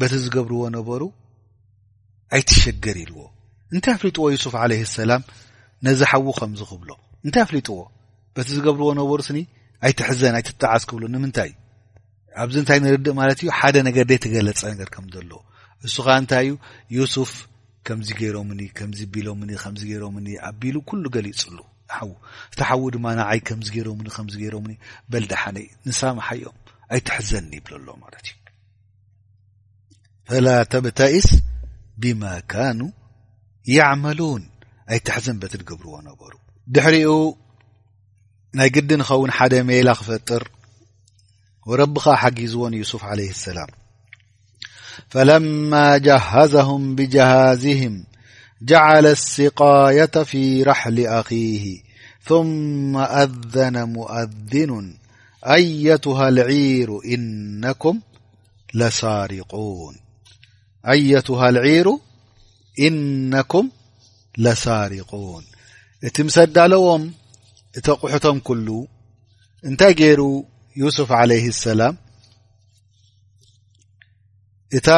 [0.00, 1.02] በቲ ዝገብርዎ ነበሩ
[2.36, 3.18] ኣይትሸገር ኢልዎ
[3.74, 5.22] እንታይ ኣፍሊጥዎ ዩስፍ ዓለይህ ሰላም
[5.86, 6.90] ነዚ ሓዊ ከምዝ ክብሎ
[7.26, 7.76] እንታይ ኣፍሊጥዎ
[8.36, 9.38] በቲ ዝገብርዎ ነበሩ ስኒ
[9.86, 11.50] ኣይትሕዘን ኣይትጠዓስ ክብሉ ንምንታይ
[12.42, 15.40] ኣብዚ እንታይ እንርድእ ማለት እዩ ሓደ ነገር ደ ትገለጸ ነገር ከም ዘለዎ
[15.86, 16.56] እሱከ እንታይ እዩ
[17.14, 17.32] ዩስፍ
[17.88, 22.10] ከምዚ ገይሮምምኒ ከምዚ ቢሎምምኒ ከምዚ ገይሮምኒ ኣቢሉ ኩሉ ገሊፅሉ ንሓዉ
[22.52, 24.74] እቲ ሓዉ ድማ ንዓይ ከምዚ ገይሮምምኒ ከምዚ ገይሮምኒ
[25.14, 26.56] በልድሓነይ ንሳምሓ ዮም
[26.94, 28.41] ኣይትሕዘኒ ይብሎ ኣሎ ማለት እዩ
[30.32, 31.42] فلا تبتئس
[31.98, 32.90] بما كانوا
[33.66, 34.48] يعملون
[34.90, 36.34] أي تحزن بتر قبرو نبر
[36.66, 36.90] دحر
[38.54, 40.50] ني قد نخون حد مل خفطر
[41.66, 43.66] وربخ حقزون يسف عليه السلام
[45.08, 48.04] فلما جهزهم بجهازهم
[48.62, 51.82] جعل الثقاية في رحل أخيه
[52.24, 54.94] ثم أذن مؤذن
[55.46, 58.00] أيتها العير إنكم
[58.74, 60.01] لصارقون
[60.90, 61.88] ኣየቱሃ ልዒሩ
[62.86, 63.66] ኢነኩም
[64.44, 65.44] ለሳሪቁን
[66.08, 67.02] እቲ ምስ ዳለዎም
[67.78, 68.68] እቲ ቑሑቶም ኩሉ
[69.68, 70.20] እንታይ ገይሩ
[70.82, 71.94] ዩሱፍ عለህ اሰላም
[74.76, 74.88] እታ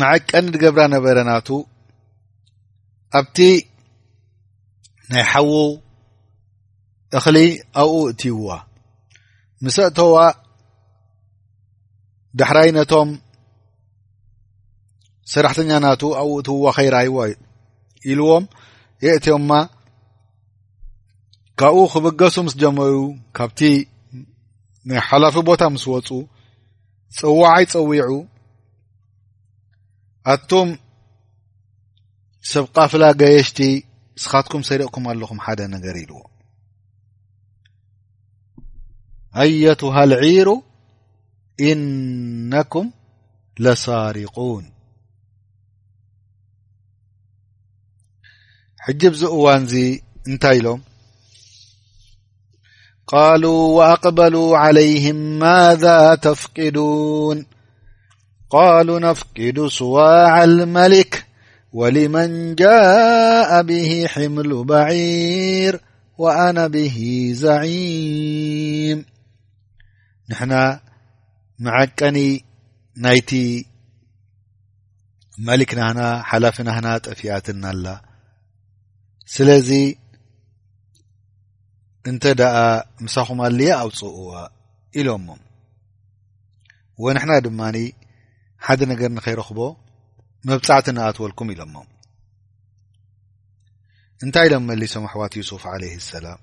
[0.00, 1.48] መዐቀኒ ድ ገብራ ነበረናቱ
[3.18, 3.38] ኣብቲ
[5.12, 5.48] ናይ ሓው
[7.18, 7.38] እክሊ
[7.82, 8.48] ኣብኡ እትይዋ
[9.66, 10.16] ምስእተዋ
[12.40, 13.08] ዳሕራይነቶም
[15.32, 17.16] ሰራሕተኛ ናቱ ኣኡ እቲ ዋኸይራይዎ
[18.12, 18.44] ኢልዎም
[19.04, 19.50] የእትዮማ
[21.60, 22.96] ካብኡ ክብገሱ ምስ ጀመዩ
[23.38, 23.60] ካብቲ
[24.90, 26.08] ናይ ሓላፊ ቦታ ምስ ወፁ
[27.18, 28.12] ፅዋዓ ይፀዊዑ
[30.34, 30.68] ኣቱም
[32.52, 33.60] ሰብ ቃፍላ ገየሽቲ
[34.22, 36.26] ስኻትኩም ሰሪቕኩም ኣለኹም ሓደ ነገር ኢልዎም
[39.44, 40.48] አየትሃ ልዒሩ
[41.70, 42.86] ኢነኩም
[43.64, 44.64] ለሳሪቁን
[48.82, 50.80] حجبز ون ز انتي لم
[53.06, 57.46] قالوا وأقبلوا عليهم ماذا تفقدون
[58.50, 61.26] قالو نفقد صواع الملك
[61.72, 65.80] ولمن جاء به حمل بعير
[66.18, 69.04] وأنا به زعيم
[70.30, 70.80] نحنا
[71.58, 72.40] معقن
[72.96, 73.30] نيت
[75.38, 78.09] ملكنهنا حلف نهنا طفيتنا له
[79.34, 79.70] ስለዚ
[82.10, 82.54] እንተ ደኣ
[83.04, 84.32] ምሳኹም ኣልያ ኣብፅእዋ
[85.00, 85.26] ኢሎሞ
[87.04, 87.76] ወ ንሕና ድማኒ
[88.66, 89.58] ሓደ ነገር ንኸይረኽቦ
[90.48, 91.88] መብፃዕቲ ንኣትወልኩም ኢሎሞም
[94.24, 96.40] እንታይ ኢሎም መሊሶም ኣሕዋት ዩሱፍ عለ ሰላም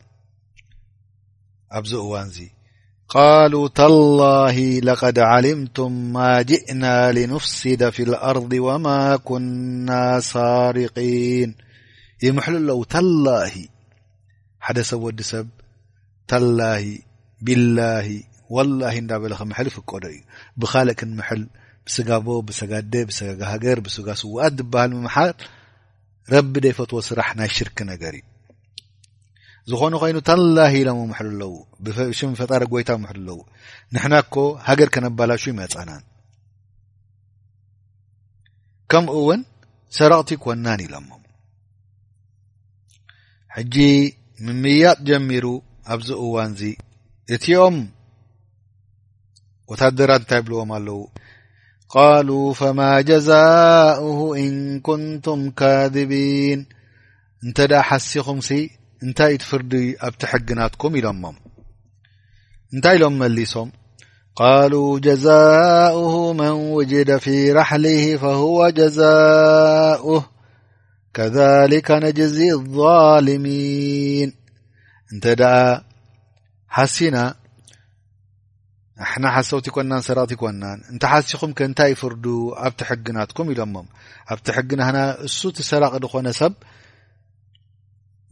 [1.78, 2.38] ኣብዚ እዋንዚ
[3.13, 6.84] ቃሉ ታላሂ ለቀድ ዓልምቱም ማ ጅእና
[7.17, 8.88] لنፍስደ في اኣርض وማ
[9.28, 9.88] ኩና
[10.34, 11.52] ሳሪقيን
[12.25, 13.53] ይምሕሉ ኣለዉ ታላሂ
[14.67, 15.47] ሓደ ሰብ ወዲ ሰብ
[16.32, 16.86] ታላሂ
[17.47, 18.08] ቢላሂ
[18.56, 20.19] ወላሂ እንዳ በለክምሕል ፍቀዶ እዩ
[20.62, 21.41] ብካልእክንምሕል
[21.88, 25.34] ብስጋቦ ብሰጋደ ብሰጋጋ ሃገር ብስጋ ስዋኣት ዝበሃል ምምሓር
[26.34, 28.25] ረቢ ደይፈትዎ ስራሕ ናይ ሽርክ ነገር እዩ
[29.71, 31.53] ዝኮኑ ኮይኑ ታላሂ ኢሎሞ ምሕል ኣለዉ
[31.86, 33.39] ብሽም ፈጣሪ ጎይታ ምሕሉ ኣለዉ
[33.95, 34.36] ንሕናኮ
[34.69, 36.03] ሃገር ከነበላሹ ይመፀናን
[38.93, 39.41] ከምኡ እውን
[39.99, 41.08] ሰረቅቲ ኮናን ኢሎሞ
[43.59, 43.93] حجي
[44.47, 45.45] مميጥ جمሩ
[45.93, 46.61] ኣብز እዋن ዚ
[47.33, 47.75] እትيم
[49.69, 50.99] وታدራت ታይ ብلዎم ኣለው
[51.97, 54.53] قالوا فما جزاؤه إن
[54.87, 56.59] كنتم كاذبين
[57.47, 58.49] እتد ሓسኹምሲ
[59.05, 59.73] እታይ تፍርد
[60.07, 61.23] ኣብቲ حግናتكم ኢሎሞ
[62.73, 63.69] እንታይ ሎم መلሶም
[64.41, 70.21] قالوا جዛاؤه من وجد في رحله فهو جزاؤه
[71.17, 72.39] ከذሊከ ነጅዚ
[72.77, 74.30] ظሊሚን
[75.13, 75.53] እንተ ደኣ
[76.75, 77.17] ሓሲና
[79.06, 82.25] ኣሕና ሓሶውቲ ይኮናን ሰረቕቲ ይኮናን እንታይ ሓሲኹም ከ ንታይ ይፍርዱ
[82.67, 83.88] ኣብቲ ሕግናትኩም ኢሎሞም
[84.34, 86.53] ኣብቲ ሕጊ ናህና እሱ ቲ ሰረቅ ድኮነ ሰብ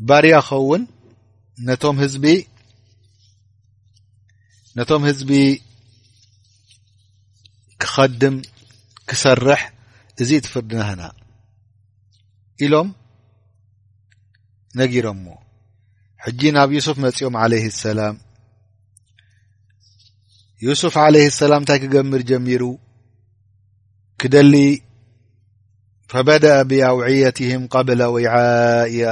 [0.09, 0.81] ባርያ ክኸውን
[4.87, 5.33] ነቶም ህዝቢ
[7.83, 8.35] ክኸድም
[9.11, 9.61] ክሰርሕ
[10.21, 11.03] እዚ ትፍርዲ ናህና
[12.63, 12.89] ኢሎም
[14.79, 15.25] ነጊሮምሞ
[16.25, 18.15] ሕጂ ናብ ዩስፍ መፅኦም عለه اሰላም
[20.65, 22.63] ዩስፍ عለه اሰላም እንታይ ክገምር ጀሚሩ
[24.21, 24.53] ክደሊ
[26.11, 28.25] فበድأ ብأውዕيትهም قብለ ወይ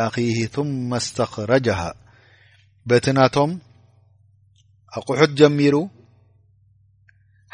[0.06, 0.18] ኣሂ
[0.56, 1.80] ثመ اስተክረጀሃ
[2.88, 3.52] በቲ ናቶም
[4.98, 5.76] ኣቑሑት ጀሚሩ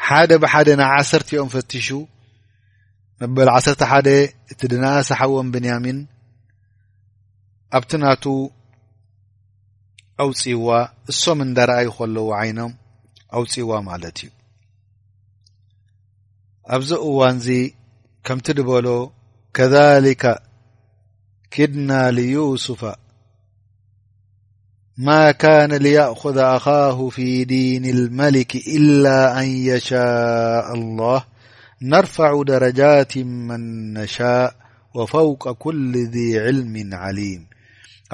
[0.06, 1.88] ሓደ ብሓደ ና ዓሰርቲኦም ፈትሹ
[3.22, 4.06] መበል 1ሰተ1
[4.52, 5.98] እቲ ድናአሰሓዎን ብንያሚን
[7.76, 8.24] ኣብቲ ናቱ
[10.24, 10.68] أውፅዋ
[11.10, 12.72] እሶም እንዳረአይከለዎ ዓይኖም
[13.38, 14.30] أውፂዋ ማለት እዩ
[16.74, 17.48] ኣብዚ እዋን ዚ
[18.26, 18.88] ከምቲ ድበሎ
[19.58, 20.24] ከذከ
[21.54, 22.82] ክድና لዩስፋ
[25.04, 25.08] ማ
[25.42, 29.04] كان ليأخذ ኣኻه في ዲيን الመሊክ إل
[29.40, 31.20] ኣن يሻاء الله
[31.90, 33.12] ነርፋዑ ደረጃት
[33.48, 33.62] መን
[33.96, 34.38] ነሻእ
[34.98, 35.76] ወፈውቀ ኩል
[36.48, 36.74] ዕልሚ
[37.06, 37.42] ዓሊም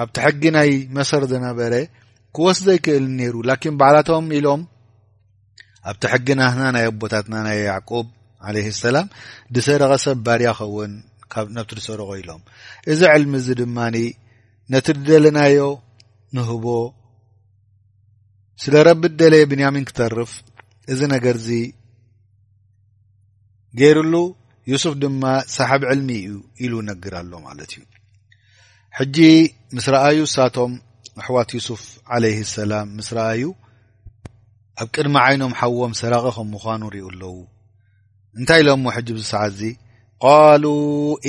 [0.03, 1.73] ኣብቲ ሕጊ ናይ መሰር ዘነበረ
[2.37, 4.61] ክወስ ዘይክእል ነይሩ ላኪን ባዓላቶም ኢሎም
[5.91, 8.07] ኣብቲ ሕጊ ናና ናይ ኣቦታትና ናይ ያዕቁብ
[8.49, 9.07] ዓለይ ሰላም
[9.55, 10.91] ድሰረቀሰብ ባድያ ኸውን
[11.31, 12.41] ካ ነብቲ ድሰርቆ ኢሎም
[12.91, 13.97] እዚ ዕልሚ እዚ ድማኒ
[14.73, 15.59] ነቲ ደለናዮ
[16.37, 16.65] ንህቦ
[18.61, 20.31] ስለ ረቢ ደለየ ብንያሚን ክተርፍ
[20.93, 21.57] እዚ ነገር ዚ
[23.79, 24.15] ጌሩ ሉ
[24.71, 25.23] يስፍ ድማ
[25.55, 26.31] صሓብ ዕልሚ እዩ
[26.65, 27.83] ኢሉ ነግር ኣሎ ማለት እዩ
[28.97, 29.17] ሕጂ
[29.77, 30.73] ምስ ረአዩ ሳቶም
[31.21, 31.81] ኣሕዋት ስፍ
[32.13, 33.41] عليه السላም ምስ ረአዩ
[34.81, 37.35] ኣብ ቅድሚ ዓይኖም ሓዎም ሰራق ከ ምዃኑ ርኡ ኣለው
[38.39, 39.71] እንታይ ኢሎሞ ሕج ዝሰዓ ዚ
[40.25, 40.63] قال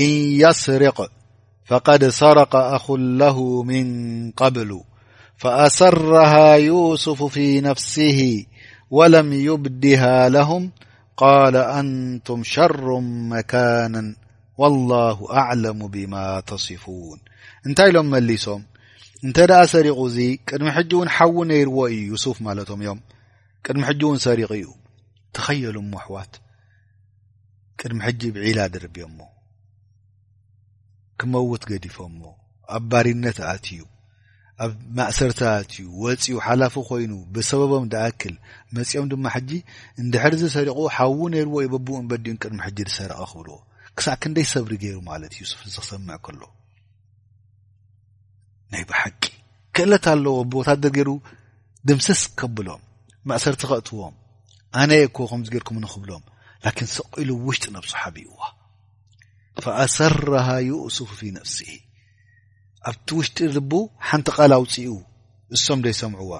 [0.02, 0.98] እن يስርق
[1.68, 3.38] فقድ ሰረق አخለه
[3.70, 3.86] مን
[4.40, 4.70] قብሉ
[5.42, 6.34] فأሰረه
[6.70, 8.20] يስፍ في ነፍسه
[8.96, 10.02] وለم يبዲه
[10.36, 10.62] لهم
[11.20, 12.84] ቃል አንቱም ሸሩ
[13.32, 13.94] መካና
[14.60, 16.14] والላه ኣعለሙ ብማ
[16.50, 17.18] ተصፉوን
[17.66, 18.62] እንታይ ኢሎም መሊሶም
[19.26, 23.00] እንተ ደኣ ሰሪቑ ዚ ቅድሚ ሕጂ እውን ሓዊ ነይርዎ እዩ ዩሱፍ ማለቶም እዮም
[23.64, 24.66] ቅድሚ ሕጂ እውን ሰሪቑ ዩ
[25.38, 26.32] ተኸየሉ ሞ ኣሕዋት
[27.80, 29.18] ቅድሚ ሕጂ ብዒላ ድርብዮሞ
[31.20, 32.20] ክመውት ገዲፎሞ
[32.76, 33.80] ኣ ባሪነት ኣትዩ
[34.64, 38.34] ኣብ ማእሰርታት እዩ ወፂኡ ሓላፉ ኮይኑ ብሰበቦም ዳኣክል
[38.76, 39.50] መፂኦም ድማ ሕጂ
[40.02, 43.56] እንድሕርዚ ሰሪቑ ሓዉ ነይርዎ ዩ በብኡ ን በዲኡ ቅድሚ ሕጂ ዝሰረቀ ክብልዎ
[43.96, 46.40] ክሳዕ ክንደይ ሰብሪ ገይሩ ማለት ዩሱፍ እዚ ክሰምዕ ከሎ
[48.72, 49.22] ናይ ባሓቂ
[49.74, 51.10] ክእለት ኣለዎ ቦታደር ገይሩ
[51.88, 52.82] ድምስስ ከብሎም
[53.30, 54.14] ማእሰርቲ ክእትዎም
[54.82, 56.22] ኣነየ ኮ ከምዚ ገርኩም ንኽብሎም
[56.64, 58.32] ላኪን ሰቂሉ ውሽጢ ነብሱ ሓቢይዎ
[59.64, 61.56] ፈኣሰራሃ ይእሱፉ ፊ ነፍሲ
[62.90, 63.72] ኣብቲ ውሽጢ ልቡ
[64.08, 64.86] ሓንቲ ቓል ኣውፅኡ
[65.56, 66.32] እሶም ዶ ይሰምዑዋ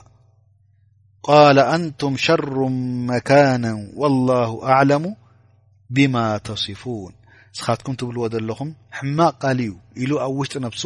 [1.27, 2.55] ቃል አንቱም ሸሩ
[3.11, 3.65] መካነ
[4.01, 5.05] ወላሁ ኣዕለሙ
[5.97, 7.15] ብማ ተصፉን
[7.59, 9.73] ስኻትኩም ትብልዎ ዘለኹም ሕማቅ ቃል እዩ
[10.03, 10.83] ኢሉ ኣብ ውሽጢ ነብሱ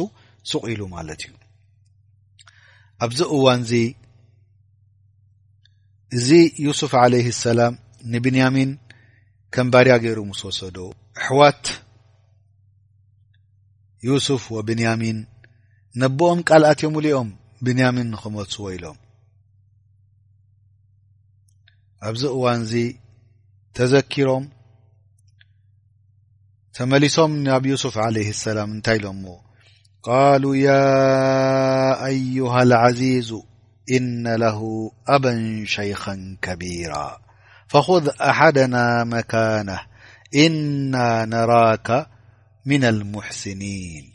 [0.51, 1.33] ሱቕ ኢሉ ማለት እዩ
[3.05, 3.73] ኣብዚ እዋን እዚ
[6.17, 6.27] እዚ
[6.65, 7.73] ዩስፍ ዓለይህ ሰላም
[8.13, 8.71] ንብንያሚን
[9.53, 10.77] ከም ባድያ ገይሩ ምስ ወሰዶ
[11.19, 11.65] ኣሕዋት
[14.09, 15.19] ዩስፍ ወብንያሚን
[16.01, 17.27] ነብኦም ቃልአትዮ ሉኦም
[17.65, 18.95] ብንያሚን ክመسዎ ኢሎም
[22.09, 22.71] ኣብዚ እዋንእዚ
[23.77, 24.45] ተዘኪሮም
[26.75, 29.23] ተመሊሶም ናብ ዩስፍ عله اسላም እንታይ ሎሞ
[30.07, 30.71] ቃሉ ያ
[32.09, 33.29] أዩه العዚዙ
[33.95, 34.59] إነ ለه
[35.15, 35.39] አበን
[35.75, 36.93] ሸيخا ከቢيራ
[37.71, 39.79] فخذ አሓደናا መكاናة
[40.45, 40.93] إና
[41.33, 41.89] ነራاك
[42.69, 44.05] من المሕسኒيን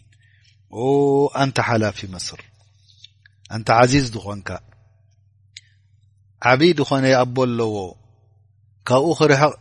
[1.42, 2.40] አንታ ሓላፊ መስር
[3.56, 4.48] እንታ ዓዚዝ ዝኾንካ
[6.50, 7.76] ዓብድ ኾነ ኣቦ ኣለዎ
[8.88, 9.54] ካብኡ ክርሕቕ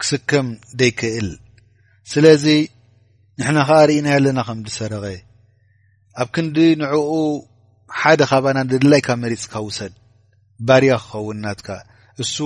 [0.00, 0.48] ክስከም
[0.80, 1.28] ደይክእል
[2.12, 2.44] ስለዚ
[3.40, 5.04] ንሕና ከኣ ርእናየ ኣለና ከም ድሰረቀ
[6.20, 7.10] ኣብ ክንዲ ንዕኡ
[8.00, 9.92] ሓደ ኻባና ንድላይካ መሪፅካ ውሰድ
[10.66, 11.68] ባርያ ክኸውንናትካ
[12.24, 12.36] እሱ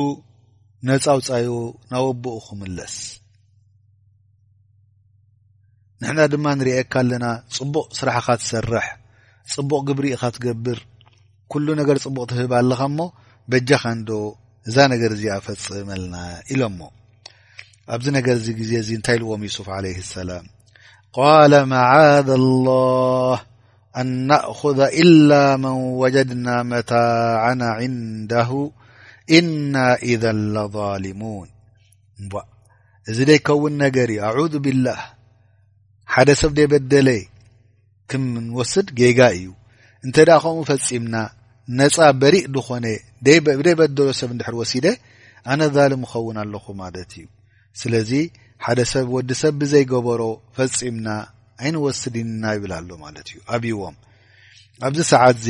[0.88, 1.48] ነፃውፃኡ
[1.92, 2.96] ናወቦኡ ክምለስ
[6.02, 7.24] ንሕና ድማ ንሪአካ ኣለና
[7.56, 8.86] ፅቡቕ ስራሕ ኻ ትሰርሕ
[9.52, 10.78] ፅቡቕ ግብሪ ኢኻ ትገብር
[11.52, 13.00] ኩሉ ነገር ፅቡቅ ትህብ ኣለኻ ሞ
[13.50, 14.10] በጃኻ ንዶ
[14.70, 16.14] እዛ ነገር እዚ ኣፈፅመልና
[16.54, 16.80] ኢሎሞ
[17.94, 20.44] ኣብዚ ነገር ዚ ግዜ እዚ እንታይ ልዎም ዩስፍ عለ لሰላም
[21.20, 23.38] قለ መዓذ الላه
[24.00, 25.30] ኣን ናأخذ إላ
[25.62, 28.50] መን ወጀድና መታعና عንዳه
[29.38, 29.74] እና
[30.12, 30.24] ኢذ
[30.76, 31.48] ظሊሙوን
[32.22, 32.26] እ
[33.10, 34.36] እዚ ደይከውን ነገር እዩ ኣ
[34.66, 34.68] ብ
[36.14, 37.08] ሓደ ሰብ ደይ በደለ
[38.10, 39.46] ክምን ወስድ ጌጋ እዩ
[40.06, 41.14] እንተ ደ ከምኡ ፈፂምና
[41.78, 42.86] ነፃ በሪእ ዝኮነ
[43.58, 44.86] ብደይ በደሎ ሰብ እንድሕር ወሲደ
[45.52, 47.26] ኣነ ዛልም ንኸውን ኣለኹ ማለት እዩ
[47.80, 48.10] ስለዚ
[48.64, 50.22] ሓደ ሰብ ወዲ ሰብ ብዘይገበሮ
[50.56, 51.08] ፈፂምና
[51.62, 53.96] ኣይንወስድ ና ይብል ኣሎ ማለት እዩ ኣብይዎም
[54.88, 55.48] ኣብዚ ሰዓት እዚ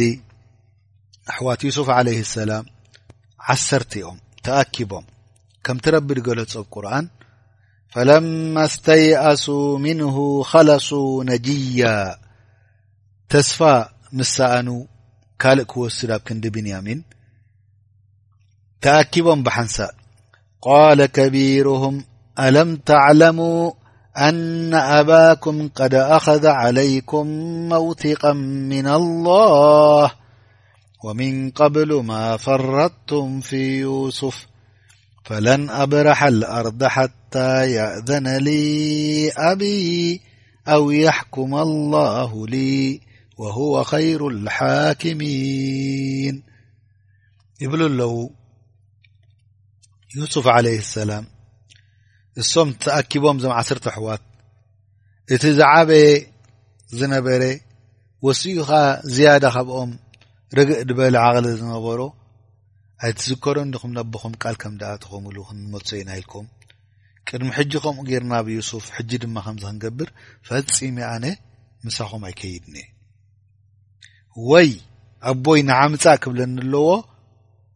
[1.32, 2.64] ኣሕዋት ዩሱፍ ዓለይህ ሰላም
[3.52, 5.06] ዓሰርተኦም ተኣኪቦም
[5.66, 7.04] ከም ት ረቢዲ ገለፆብ ቁርኣን
[7.92, 12.16] فلما استيأسوا منه خلصوا نجيا
[13.28, 14.86] تسفى مسأنو
[15.40, 17.04] كلق كوسد كند بنيامين
[18.80, 19.82] تأكبم بحنس
[20.62, 22.04] قال كبيرهم
[22.40, 23.72] ألم تعلموا
[24.18, 27.26] أن أباكم قد أخذ عليكم
[27.68, 28.32] موثقا
[28.72, 30.10] من الله
[31.04, 34.46] ومن قبل ما فرطتم في يوسف
[35.24, 38.48] فለن أብረح الأርض حتى يእذن ل
[39.38, 40.20] አብي
[40.68, 42.54] أو يحكم الله ل
[43.38, 46.36] وهو خይሩ الሓاكሚيን
[47.62, 48.14] ይብሉ ኣለዉ
[50.18, 51.24] يስፍ عليه السላም
[52.42, 54.22] እሶም ትأኪቦም ዞም ዓስርተ ኣሕዋት
[55.34, 56.06] እቲ ዝዓበየ
[56.98, 57.42] ዝነበረ
[58.26, 58.70] ወስዩኻ
[59.14, 59.90] ዝያدة ካብኦም
[60.56, 62.00] ርግእ ድበሊ عقሊ ዝነበሮ
[63.06, 66.44] ኣይትዝከሮኒኩም ነቦኹም ቃል ከም ዳኣ ተኸምሉ ክንመሶ ኢና ኢልኩም
[67.28, 70.08] ቅድሚ ሕጂ ከምኡ ጌርና ኣብዩሱፍ ሕጂ ድማ ከምዚክንገብር
[70.48, 71.24] ፈፂም ኣነ
[71.86, 72.88] ምሳኹም ኣይከይድኒእየ
[74.50, 74.70] ወይ
[75.30, 76.88] ኣቦይ ንዓምፃእ ክብለኒ ኣለዎ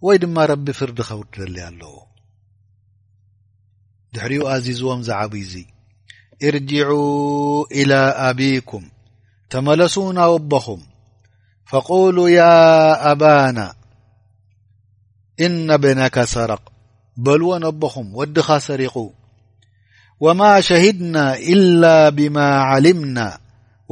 [0.09, 1.95] ወይ ድማ ረቢ ፍርዲ ኸብሪ ትደልዩ ኣለዎ
[4.17, 5.67] ድሕሪኡ ኣዚዝዎም ዝዓብዩ እዙይ
[6.51, 6.91] እርጅዑ
[7.81, 7.93] ኢላ
[8.29, 8.85] አብኩም
[9.55, 10.83] ተመለሱናወ ኣቦኹም
[11.73, 12.47] ፈቁሉ ያ
[13.13, 13.59] ኣባና
[15.45, 16.63] إነ ብነك ሰረቅ
[17.25, 18.97] በልዎ ነቦኹም ወዲኻ ሰሪቁ
[20.25, 21.17] وማا ሸهድና
[21.53, 21.83] إل
[22.17, 22.37] بم
[22.71, 23.19] علምና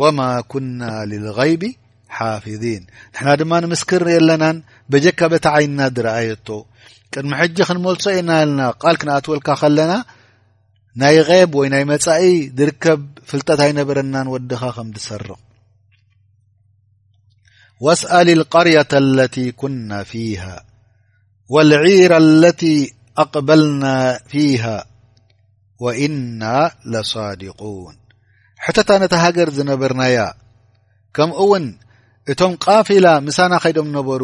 [0.01, 0.81] وማا كና
[1.11, 1.63] للغይب
[2.17, 4.57] حፊظيን ንحና ድማ ንምስክር አ ለናን
[4.91, 6.49] በጀካ በታ عይና ድረአየቶ
[7.13, 9.93] ቅድሚ ሕጂ ክንመልሶ ኢና ና ቃል ክንኣትወልካ ከለና
[11.01, 12.23] ናይ غብ ወይ ናይ መጻኢ
[12.59, 15.31] ዝርከብ ፍልጠት ኣይነበረናን ወድኻ ከም ሰርቕ
[17.85, 20.55] واسأሊ القርية الت كና فيها
[21.53, 22.61] ወልዒራ ኣለቲ
[23.23, 23.85] ኣቕበልና
[24.33, 24.65] ፊሃ
[25.85, 26.43] ወኢና
[26.93, 27.97] ለصድቁን
[28.65, 30.19] ሕተታ ነታ ሃገር ዝነበርናያ
[31.17, 31.65] ከምኡውን
[32.33, 34.23] እቶም ቃፊላ ምሳና ኸይዶም ነበሩ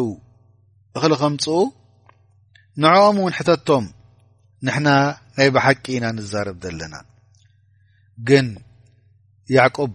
[0.97, 1.57] እኽል ከምጽኡ
[2.83, 3.85] ንዕኦም እውን ሕተቶም
[4.65, 4.89] ንሕና
[5.37, 6.95] ናይ ብሓቂ ኢና ንዛረብ ዘለና
[8.29, 8.47] ግን
[9.57, 9.91] ያዕቁብ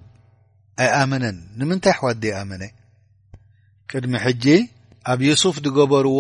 [0.83, 2.63] ኣይ ኣመንን ንምንታይ ኣሕዋትዲ ኣይኣመነ
[3.91, 4.45] ቅድሚ ሕጂ
[5.11, 6.19] ኣብ ዩስፍ ድገበርዎ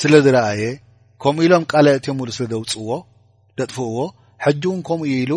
[0.00, 0.62] ስለ ረአየ
[1.22, 2.90] ከምኡ ኢሎም ቃልትዮም ሉ ስለ ደውፅዎ
[3.58, 4.00] ደጥፍእዎ
[4.44, 5.32] ሐጂእውን ከምኡ ኢሉ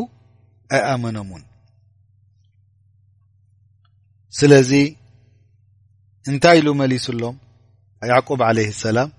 [0.74, 1.44] ኣይ ኣመኖምውን
[4.40, 4.72] ስለዚ
[6.32, 7.38] እንታይ ኢሉ መሊሱ ሎም
[8.16, 9.10] عقብ عለه اሰላም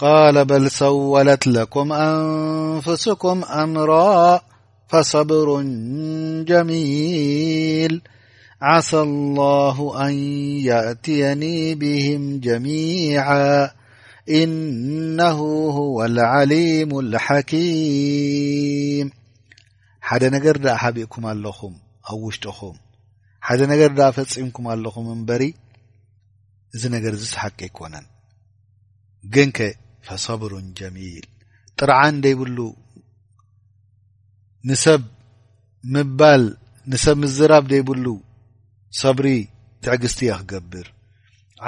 [0.00, 0.04] ق
[0.50, 3.90] በል ሰወለት لኩም አንፍስኩም ኣምሮ
[4.90, 5.48] فصብሩ
[6.48, 7.94] ጀሚيል
[8.70, 10.14] عሳى الله አን
[10.68, 11.42] يእትየኒ
[11.82, 13.26] ብهም ጀሚع
[14.40, 15.38] እነሁ
[15.96, 16.90] ዋ ልዓሊሙ
[17.26, 19.06] ሓኪም
[20.08, 21.74] ሓደ ነገር ዳኣ ሓቢእኩም ኣለኹም
[22.10, 22.76] ኣብ ውሽጡኹም
[23.46, 25.42] ሓደ ነገር ዳኣ ፈፂምኩም ኣለኹም እምበሪ
[26.76, 28.06] እዚ ነገር እዚ ስሓቂ ይኮነን
[29.34, 29.68] ግን ከ
[30.08, 31.24] ፈሰብሩን ጀሚል
[31.78, 32.58] ጥርዓን ደይብሉ
[34.68, 35.02] ንሰብ
[35.94, 36.44] ምባል
[36.92, 38.06] ንሰብ ምዝራብ ደይብሉ
[39.02, 39.26] ሰብሪ
[39.84, 40.86] ትዕግዝቲ የ ክገብር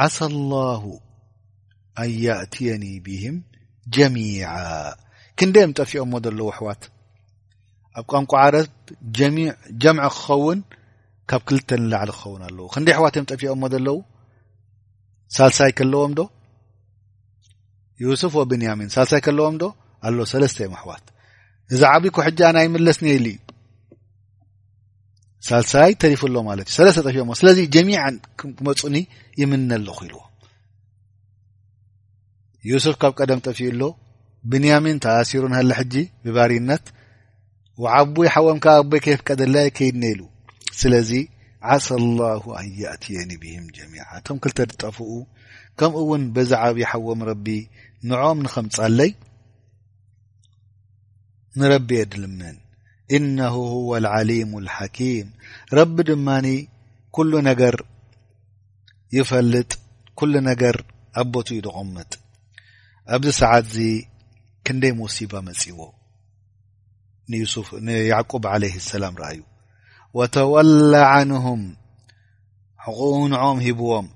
[0.05, 0.19] ዓሳ
[0.53, 0.85] ላሁ
[2.03, 3.37] ኣን ያእትየኒ ብህም
[3.97, 4.17] ጀሚ
[5.39, 6.83] ክንደዮም ጠፊኦሞ ዘለዉ ኣሕዋት
[7.99, 8.67] ኣብ ቋንቋ ዓረብ
[9.17, 10.59] ጀምዐ ክኸውን
[11.31, 13.99] ካብ ክልተ ንላዕሊ ክኸውን ኣለው ክንደይ ኣሕዋት እዮም ጠፊኦሞ ዘለው
[15.37, 16.23] ሳልሳይ ከለዎም ዶ
[18.05, 19.67] ዩስፍ ወብንያሚን ሳልሳይ ከለዎም ዶ
[20.09, 21.05] ኣሎ ሰለስተ እዮም ኣሕዋት
[21.75, 23.27] እዛ ዓብ ኮ ሕጃ ና ይምለስ ኒ የል
[25.49, 28.97] ሳልሳይ ተሪፉ ሎ ማለት እዩ ሰለስተ ጠፊኦ ስለዚ ጀሚዓን ክመፁኒ
[29.41, 30.23] ይምነ ኣለኹ ኢልዎ
[32.71, 33.89] ዩስፍ ካብ ቀደም ጠፊእ ሎ
[34.51, 35.95] ብንያሚን ተኣሲሩ ንሃለ ሕጂ
[36.25, 36.85] ብባሪነት
[37.99, 40.21] ዓቡ ይሓወምከ ኣቦይ ከፍቀደላይ ከይድ ነኢሉ
[40.81, 41.11] ስለዚ
[41.75, 41.87] ዓሳ
[42.21, 45.11] ላሁ ኣን ያእትየኒ ብህም ጀሚ እቶም ክልተ ድጠፍኡ
[45.81, 47.47] ከምኡ እውን ብዛዓብ ይሓወም ረቢ
[48.09, 49.13] ንዖም ንከምፃለይ
[51.61, 52.57] ንረቢ የድልምን
[53.17, 55.29] እነሁ ሁዋ ልዓሊም ልሓኪም
[55.79, 56.49] ረቢ ድማኒ
[57.17, 57.77] ኩሉ ነገር
[59.19, 59.71] ይፈልጥ
[60.21, 60.77] ኩሉ ነገር
[61.23, 62.13] ኣቦቱ እዩ ደغምጥ
[63.09, 63.81] أبዚ سعت ز
[64.67, 65.91] كندي موسيبة مጽዎ
[67.83, 69.43] نيعقوب عليه السلام رأي
[70.15, 71.77] وتولى عنهم
[72.79, 74.09] حقونعم هبዎم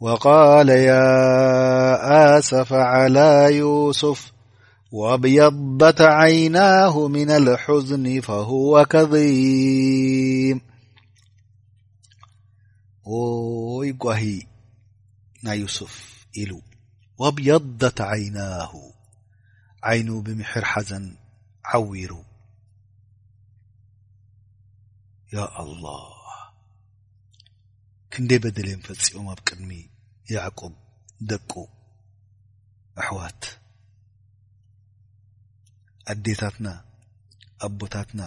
[0.00, 1.08] وقال يا
[2.38, 4.32] آس فعلى يسف
[4.92, 10.60] وابيضبة عيناه من الحزن فهو كظيم
[13.86, 14.42] ي جه
[15.52, 16.65] يوسف ل
[17.20, 18.72] ዋኣብያዳት ዓይናሁ
[19.90, 21.04] ዓይኑ ብምሕር ሓዘን
[21.78, 22.12] ዓዊሩ
[25.34, 26.12] ያ ኣላሃ
[28.12, 29.70] ክንደይ በደለዮም ፈፂኦም ኣብ ቅድሚ
[30.34, 30.74] ያዕቁብ
[31.30, 31.52] ደቁ
[33.00, 33.42] ኣሕዋት
[36.12, 36.68] ኣዴታትና
[37.68, 38.22] ኣቦታትና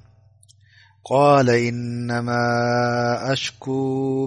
[1.10, 2.30] ቃለ ኢነማ
[3.34, 3.64] ኣሽኩ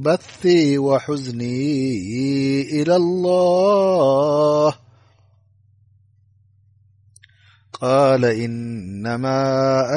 [0.04, 0.40] በث
[0.88, 1.42] ወحዝኒ
[2.80, 4.74] ኢ ላሃ
[7.74, 9.38] قال إنما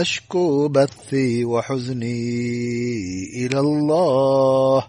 [0.01, 2.21] أشكو بثي وحዝني
[3.45, 4.87] الى الله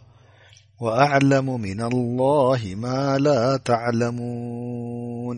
[0.80, 5.36] وأعلم من الله ما لا تعلمون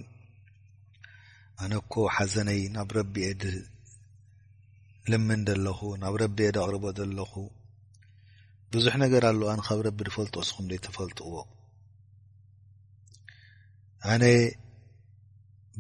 [1.65, 3.17] ኣነك ሓዘነይ ናብ ረቢ
[5.13, 7.15] ልምن ለ ናብ ረب قرب ዘለ
[8.73, 11.35] ብዙح ነገር ኣل ብ ረب ፈلጥ ስኹም تፈلጥዎ
[14.13, 14.23] ኣن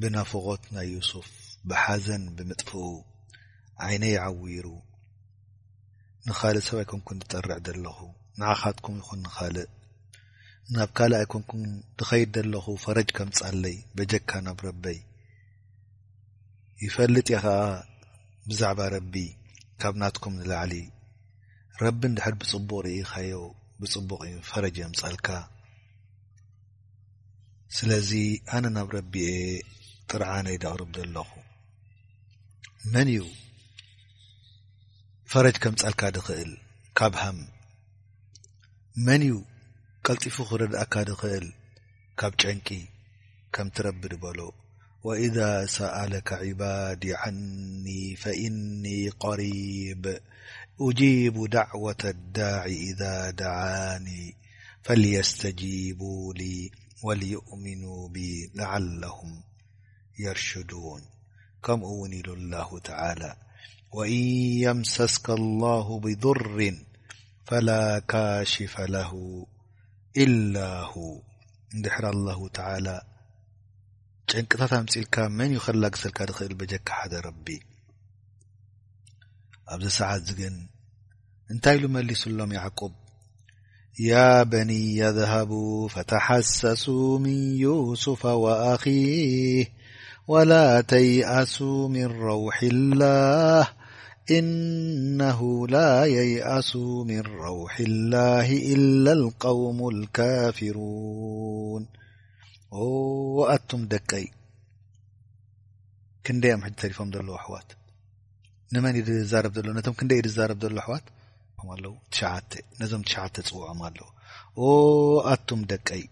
[0.00, 2.70] ብنفغት ና يسف ብሓዘን ብምጥፍኡ
[3.86, 4.66] ዓይነ ይዓዊሩ
[6.26, 7.98] ንኻልእ ሰብ ኣይኮንኩን ትጠርዕ ዘለኹ
[8.40, 9.68] ንዓካትኩም ይኹን ንካልእ
[10.74, 11.62] ናብ ካልእ ኣይኮንኩም
[11.98, 14.98] ድኸይድ ዘለኹ ፈረጅ ከምፃለይ በጀካ ናብ ረበይ
[16.84, 17.56] ይፈልጥ እየ ኸዓ
[18.48, 19.14] ብዛዕባ ረቢ
[19.80, 20.74] ካብ ናትኩም ንላዕሊ
[21.82, 23.34] ረቢ እንድሕድ ብፅቡቅ ርኢካዮ
[23.80, 25.28] ብፅቡቅ እዩ ፈረጅ ዮምፃልካ
[27.76, 28.10] ስለዚ
[28.56, 29.42] ኣነ ናብ ረቢ እየ
[30.10, 31.28] ጥርዓነ ይደቕርብ ዘለኹ
[32.92, 33.08] መን
[35.30, 36.52] ፈረጅ ከም ጻልካ ድእል
[36.98, 37.24] ካብ ه
[39.06, 39.22] መን
[40.06, 41.46] ቀልጢፉ ክረድአካ ድእል
[42.18, 42.68] ካብ ጨንቂ
[43.54, 44.40] ከም ትረب ድበሎ
[45.06, 48.84] وإذا سألك عباዲ عني فإن
[49.24, 50.02] قሪيب
[50.86, 54.24] أجيب دعوة الዳاع إذا دعاني
[54.86, 56.00] فليስتجيب
[56.40, 56.42] ل
[57.06, 57.82] وليؤمن
[58.14, 58.16] ب
[58.60, 59.32] لعلهم
[60.24, 61.02] يርሽدون
[61.64, 63.32] ከም ውን ሉ الله تعلى
[63.96, 64.22] وإن
[64.66, 66.46] يمሰስك الله بضر
[67.48, 69.10] فلا كاሽف له
[70.22, 70.56] إل
[70.90, 70.92] ه
[71.76, 72.96] እدحر الله تعالى
[74.30, 77.46] ጨንቅታትمፅልካ መን يخላقسልካ እል بጀካ ደ رب
[79.72, 80.56] ኣብዚ ሰعت ግን
[81.52, 82.92] እንታይ ل መلس ሎም يعقب
[84.10, 84.70] يا بن
[85.18, 85.50] ذهب
[85.94, 87.34] فتحسሱوا من
[87.64, 89.64] يسف وأخيه
[90.30, 90.52] وላ
[90.92, 91.56] ተይአሱ
[91.94, 93.66] ምን ረوح الላህ
[94.36, 95.20] እነ
[95.74, 95.78] ላ
[96.16, 96.70] የይአሱ
[97.08, 98.76] ምን ረው الላህ إ
[99.06, 101.82] لقውሞ الካፊሩን
[103.54, 104.26] ኣቶም ደቀይ
[106.26, 107.68] ክንደይ ኣም ሕ ተሪፎም ዘለዉ ኣሕዋት
[108.74, 108.94] ንመን
[109.32, 111.06] ዛረብ ዘሎ ነቶም ክንደይ ድዛረብ ዘሎ ኣሕዋት
[111.76, 112.22] ኣለው ትሽ
[112.82, 114.08] ነዞም ትሽዓተ ፅውዖም ኣለው
[115.34, 116.04] ኣቱም ደቀይ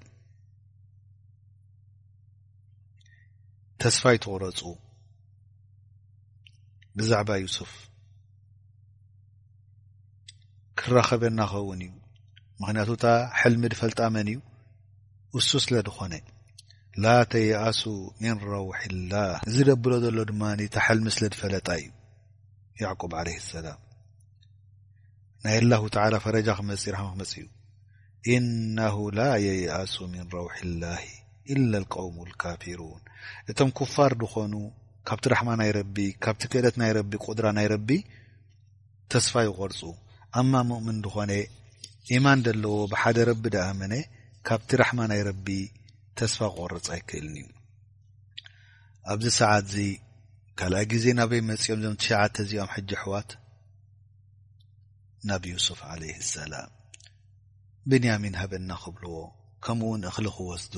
[3.83, 4.61] ተስፋይ ትቑረፁ
[6.99, 7.72] ብዛዕባ ዩስፍ
[10.81, 11.93] ክራኸበና ኸውን እዩ
[12.62, 13.05] ምክንያቱ እታ
[13.41, 14.39] ሐልሚ ድፈልጣ መን እዩ
[15.41, 16.14] እሱ ስለ ድኾነ
[17.05, 17.83] ላ ተይኣሱ
[18.22, 21.89] ምን ረውሒ ላህ እዝ ደብሎ ዘሎ ድማኒ እታ ሓልሚ ስለ ድፈለጣ እዩ
[22.83, 23.81] ያዕቁብ ዓለ ሰላም
[25.47, 27.49] ናይ ኣላሁ ተላ ፈረጃ ክ መጽእ ራሓ ክመፅእ እዩ
[28.35, 31.03] ኢነሁ ላ የይኣሱ ምን ረውሒ ላህ
[31.53, 33.03] ኢለ ልቀውሙልካፊሩን
[33.51, 34.55] እቶም ክፋር ድኾኑ
[35.09, 37.89] ካብቲ ራሕማ ናይ ረቢ ካብቲ ክእለት ናይ ረቢ ቁድራ ናይ ረቢ
[39.13, 39.81] ተስፋ ይቆርፁ
[40.41, 41.33] ኣማ ሙኡምን ድኾነ
[42.17, 43.95] ኢማን ዘለዎ ብሓደ ረቢ ድኣመነ
[44.49, 45.47] ካብቲ ራሕማ ናይ ረቢ
[46.19, 47.49] ተስፋ ክቆርፅ ኣይክእልን እዩ
[49.13, 49.85] ኣብዚ ሰዓት ዚ
[50.61, 53.31] ካልኣይ ግዜ ናበይ መፂኦም እዞም ትሸዓተ እዚኦም ሕጂ ኣሕዋት
[55.31, 56.71] ናብ ዩስፍ ዓለይህ ሰላም
[57.91, 59.17] ብንያሚን ሃበና ክብልዎ
[59.65, 60.75] ከምኡውን እኽሊ ክወስዱ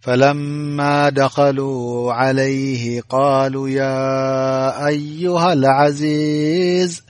[0.00, 7.02] فلما دخلوا عليه قالوا يا أيها العزيز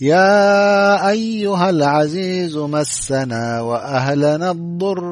[0.00, 5.04] يا أيها العزيز مسنا وأهلنا الضر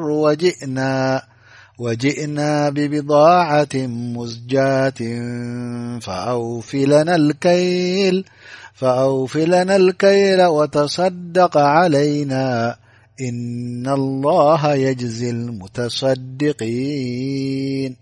[1.78, 4.94] وجئنا ببضاعة مزجاة
[8.74, 12.76] فأوف لنا الكيل وتصدق علينا
[13.26, 13.84] እና
[14.24, 17.92] ላሃ የጅዝ ልሙተሰድቅን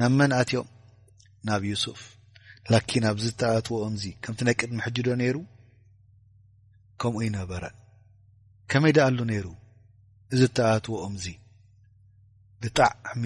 [0.00, 0.66] ናብ መናእትዮም
[1.48, 2.00] ናብ ዩሱፍ
[2.72, 5.36] ላኪን ኣብዚ ተታትዎኦምዚ ከምቲ ነቂድ ምሕጅዶ ነይሩ
[7.02, 7.62] ከምኡ ይነበረ
[8.70, 9.46] ከመይ ዳኣሉ ነይሩ
[10.34, 11.24] እዚ እተኣታትዎኦምዚ
[12.62, 13.24] ብጣዕሚ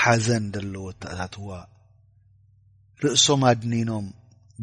[0.00, 1.48] ሓዘን ዘለዎ ተኣታትዋ
[3.04, 4.06] ርእሶም ኣድኒኖም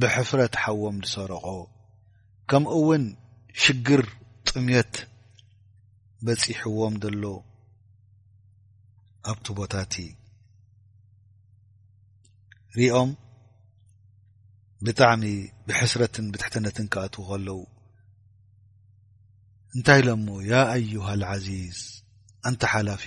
[0.01, 1.45] ብሕፍረት ሓዎም ዝሰረቆ
[2.49, 3.03] ከምኡ እውን
[3.63, 4.03] ሽግር
[4.49, 4.93] ጥምየት
[6.27, 7.23] በፂሕዎም ዘሎ
[9.31, 9.95] ኣብቲ ቦታ እቲ
[12.77, 13.11] ሪኦም
[14.85, 15.23] ብጣዕሚ
[15.67, 17.59] ብሕስረትን ብትሕተነትን ክኣትዉ ከለዉ
[19.75, 21.79] እንታይ ኢሎሞ ያ አዩሃ ልዓዚዝ
[22.49, 23.03] እንታ ሓላፊ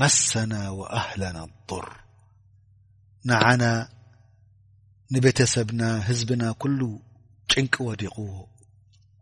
[0.00, 1.86] መሰና ወኣህለና لضር
[3.28, 3.62] ንዓና
[5.14, 6.80] ንቤተሰብና ህዝብና ኩሉ
[7.50, 8.28] ጭንቂ ወዲቕዎ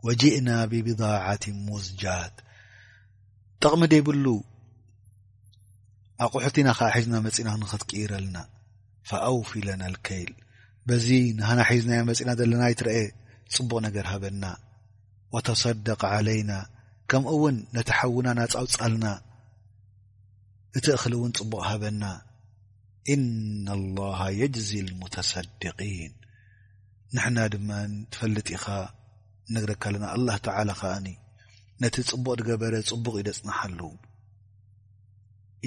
[0.07, 2.35] وጅእና ብቢضعት ሙዝጃት
[3.63, 4.27] ጥቕሚ ደይብሉ
[6.25, 8.37] ኣቑሑትና ኸ ሒዝና መጺና ንክትቂረልና
[9.09, 10.31] ፈኣውፊ ለና لከይል
[10.89, 11.07] በዚ
[11.39, 12.99] ንሃና ሒዝና መጽና ዘለና ይትረአ
[13.55, 14.45] ፅቡቕ ነገር ሃበና
[15.37, 16.53] ወተሰደቀ عለይና
[17.11, 19.07] ከምኡ እውን ነቲ ሓውና ናፃውፃልና
[20.79, 22.03] እቲ እክሊ እውን ፅቡቕ ሃበና
[23.15, 26.13] እና الላه የጅዚ ሙተሰድقን
[27.15, 27.71] ንሕና ድማ
[28.13, 28.67] ትፈልጥ ኢኻ
[29.53, 31.07] ነግ ካለና ኣላህ ተዓላ ከኣኒ
[31.81, 33.81] ነቲ ፅቡቅ ድገበረ ፅቡቅ ዩ ደፅናሓሉ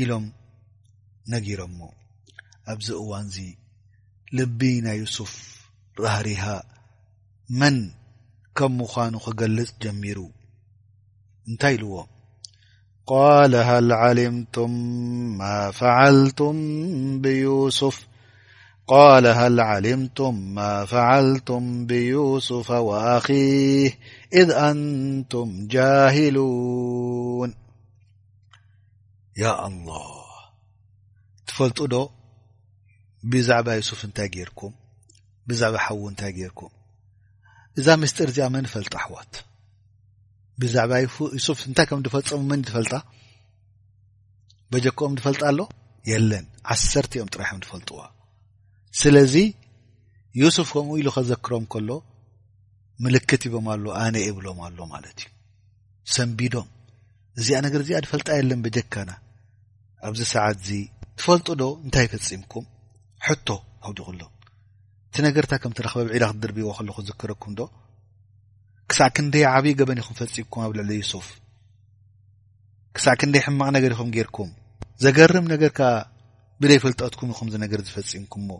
[0.02, 0.26] ኢሎም
[1.32, 1.80] ነጊሮሞ
[2.72, 3.38] ኣብዚ እዋን እዚ
[4.38, 5.34] ልቢ ናይ ዩስፍ
[6.04, 6.44] ራህሪሃ
[7.60, 7.78] መን
[8.58, 10.20] ከም ምዃኑ ክገልፅ ጀሚሩ
[11.50, 11.96] እንታይ ኢልዎ
[13.10, 14.74] ቃል ሃል ዓሊምቱም
[15.40, 15.50] ማ
[15.80, 16.58] ፈዓልቱም
[17.24, 17.98] ብዩስፍ
[18.92, 18.98] ق
[19.38, 23.26] ሃል عልምቱም ማ ፈልቱም ብዩስፍ وኣህ
[24.42, 27.52] እذ ኣንቱም ጃهሉوን
[29.42, 30.08] ያ ኣلله
[31.50, 31.96] ትፈልጡ ዶ
[33.32, 34.74] ብዛዕባ ሱፍ እንታይ ገርኩም
[35.50, 36.74] ብዛዕባ ሓዉ እንታይ ገርኩም
[37.80, 39.34] እዛ ምስጢር እዚኣ መንፈልጥ ኣሕዋት
[40.62, 40.92] ብዛባ
[41.46, 42.94] ሱፍ እንታይ ከም ፈልፀሙ መን ፈልጣ
[44.74, 45.60] በጀከኦም ፈልጣ ኣሎ
[46.12, 48.00] የለን ዓሰርተእዮም ጥራሕም ትፈልጡዋ
[49.00, 49.36] ስለዚ
[50.42, 51.90] ይስፍ ከምኡ ኢሉ ኸዘክሮም ከሎ
[53.04, 55.28] ምልክት ይቦም ኣሎ ኣነይ የብሎም ኣሎ ማለት እዩ
[56.14, 56.68] ሰንቢዶም
[57.40, 59.12] እዚኣ ነገር እዚኣ ድፈልጣ የለን ብጀካና
[60.08, 60.70] ኣብዚ ሰዓት እዚ
[61.20, 62.66] ትፈልጡ ዶ እንታይ ፈፂምኩም
[63.28, 63.48] ሕቶ
[63.88, 64.32] ኣውዲቁሎም
[65.08, 67.68] እቲ ነገርታ ከምእትረኽበ ኣብዒዳ ክትድርብዎ ከለ ዘክረኩም ዶ
[68.92, 71.28] ክሳዕ ክ ንደይ ዓብዪ ገበን ይኹም ፈፂምኩም ኣብ ልዕሊ ዩሱፍ
[72.98, 74.50] ክሳዕ ክ ንደይ ሕማቕ ነገር ይኹም ጌይርኩም
[75.06, 75.80] ዘገርም ነገርከ
[76.64, 78.60] ብደይፈልጠአትኩም ይኹም ነገር ዝፈፂምኩም ሞ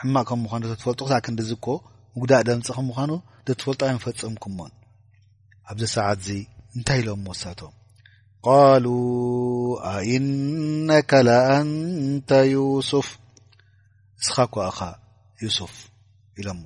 [0.00, 1.66] ሕማቅ ከም ምኳኑ ተተፈልጡ ክዕ ክንዲዝኮ
[2.18, 3.10] ምጉዳእ ደምፂ ከ ምኳኑ
[3.46, 4.72] ዘተፈልጥ ዮ ፈፅም ኩሞን
[5.70, 6.28] ኣብዚ ሰዓት እዚ
[6.76, 7.60] እንታይ ኢሎም ወሳቶ
[8.46, 8.86] ቃሉ
[9.94, 13.08] ኣኢነከ ለኣንተ ዩስፍ
[14.20, 14.78] ንስኻ ኳኻ
[15.44, 15.74] ዩሱፍ
[16.42, 16.62] ኢሎሞ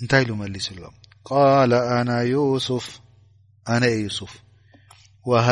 [0.00, 0.96] እንታይ ኢሉ መሊሱ ኣሎም
[1.30, 2.86] ቃል ኣና ዩስፍ
[3.74, 4.32] ኣነ የ ዩሱፍ
[5.32, 5.46] ወሃ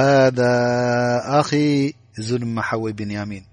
[1.40, 1.50] ኣኪ
[2.18, 3.46] እዚ ድማ ሓወይ ብንያሚን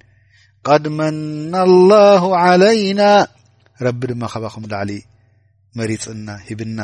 [0.83, 1.53] ድ መና
[1.89, 2.23] ላه
[2.61, 3.01] ለይና
[3.85, 4.91] ረቢ ድማ ከባኩም ላዕሊ
[5.79, 6.79] መሪፅና ሂብና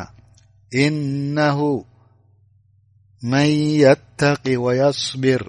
[0.85, 1.59] እነሁ
[3.31, 3.51] መን
[3.83, 5.43] የተቂ ወየصብር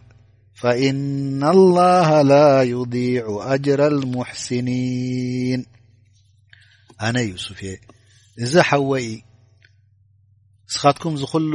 [0.60, 2.38] ፈእና اላه ላ
[2.74, 3.24] ይضيع
[3.54, 5.62] አጅራ اልሙሕስኒን
[7.06, 7.74] ኣነ ዩስፍ እየ
[8.44, 9.08] እዚ ሓወኢ
[10.74, 11.54] ስኻትኩም ዝክሉ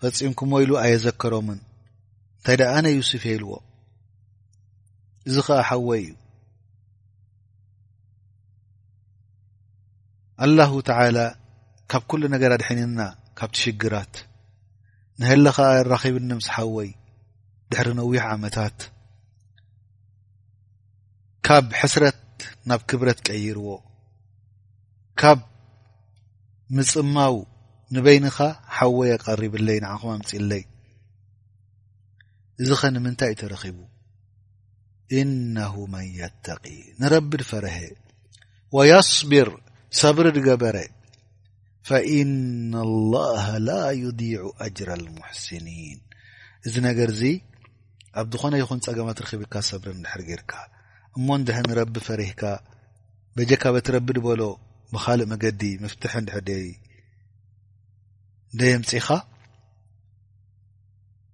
[0.00, 3.52] ፈፂምኩም ኢሉ ኣየዘከሮምን እንታይ ዳ ኣነ ዩስፍ እየ ኢልዎ
[5.28, 6.12] እዚ ከዓ ሓወይ እዩ
[10.44, 11.18] ኣላሁ ተዓላ
[11.90, 13.00] ካብ ኩሉ ነገር ኣድሒኒና
[13.38, 14.14] ካብቲ ሽግራት
[15.20, 16.90] ንህሊ ኸዓ ኣራኺብኒ ምስ ሓወይ
[17.70, 18.78] ድሕሪ ነዊሕ ዓመታት
[21.46, 22.20] ካብ ሕስረት
[22.70, 23.68] ናብ ክብረት ቀይርዎ
[25.22, 25.40] ካብ
[26.76, 27.36] ምፅማው
[27.94, 28.36] ንበይኒኻ
[28.76, 30.62] ሓወይ ኣቀሪብለይ ንዓንኹም ኣምፅእ ለይ
[32.62, 33.76] እዚ ኸ ንምንታይ እዩ ተረኺቡ
[35.20, 36.64] ኢነሁ መን የተቂ
[37.00, 37.78] ንረቢ ድፈረሀ
[38.76, 39.48] ወየስብር
[40.00, 40.76] ሰብሪ ድገበረ
[41.88, 42.72] ፈኢና
[43.12, 45.98] ላሃ ላ ዩዲዑ ኣጅራ ልሙሕስኒን
[46.66, 47.22] እዚ ነገር እዚ
[48.20, 50.52] ኣብ ዝኾነ ይኹን ፀገማ ትርክብካ ሰብሪ ድሕርጌርካ
[51.16, 52.40] እሞ እንድሕ ንረቢ ፈሪህካ
[53.38, 54.42] በጀካ በት ረቢ ድበሎ
[54.94, 56.48] ብኻልእ መገዲ ምፍትሐ እድሕደ
[58.58, 59.08] ደየምፅኻ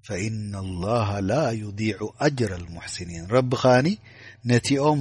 [0.09, 3.89] ፈኢና ላሃ ላ ዩዲዑ አጅራ ልሙሕስኒን ረቢ ከዓኒ
[4.51, 5.01] ነቲኦም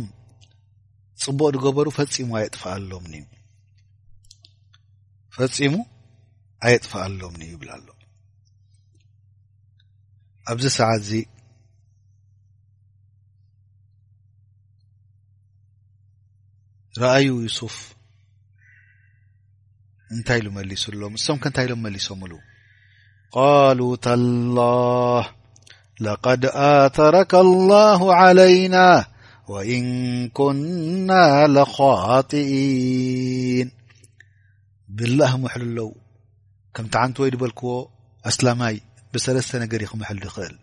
[1.24, 3.14] ፅቡቅ ዝገበሩ ፈፂሙ ኣየጥፍአሎምኒ
[5.38, 5.74] ፈፂሙ
[6.68, 7.88] ኣየጥፈአሎምኒ ይብላ ኣሎ
[10.52, 11.14] ኣብዚ ሰዓት እዚ
[17.02, 17.76] ረአዩ ዩሱፍ
[20.16, 22.34] እንታይ ኢሉ መሊሱሎም ንሶም ከ ንታይ ኢሎም መሊሶም ሉ
[23.32, 25.28] قالوا لله
[26.00, 29.06] لقد آثرك الله علينا
[29.48, 33.72] وإن كنا لخاطئين
[34.90, 35.96] بالله محل الو
[36.74, 37.88] كمتعنت وي بلكዎ
[38.30, 38.76] اسلمي
[39.14, 40.58] بسلس نري محل دخእل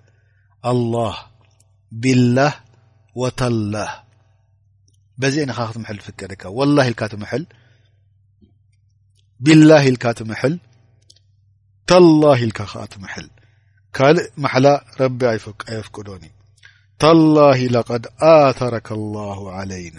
[0.70, 1.14] الله
[2.00, 2.52] بالله
[3.20, 3.90] وله
[5.18, 7.44] بز ن تمحل فكك واه تم اه
[9.88, 10.58] الك تمحل
[11.90, 13.26] ተላሂ ኢልካ ከኣ ት ምሐል
[13.96, 14.66] ካልእ መሓላ
[15.00, 16.24] ረቢ ኣየፍቅዶኒ
[17.02, 19.98] ታላሂ ለቀድ ኣተረك الله عለይና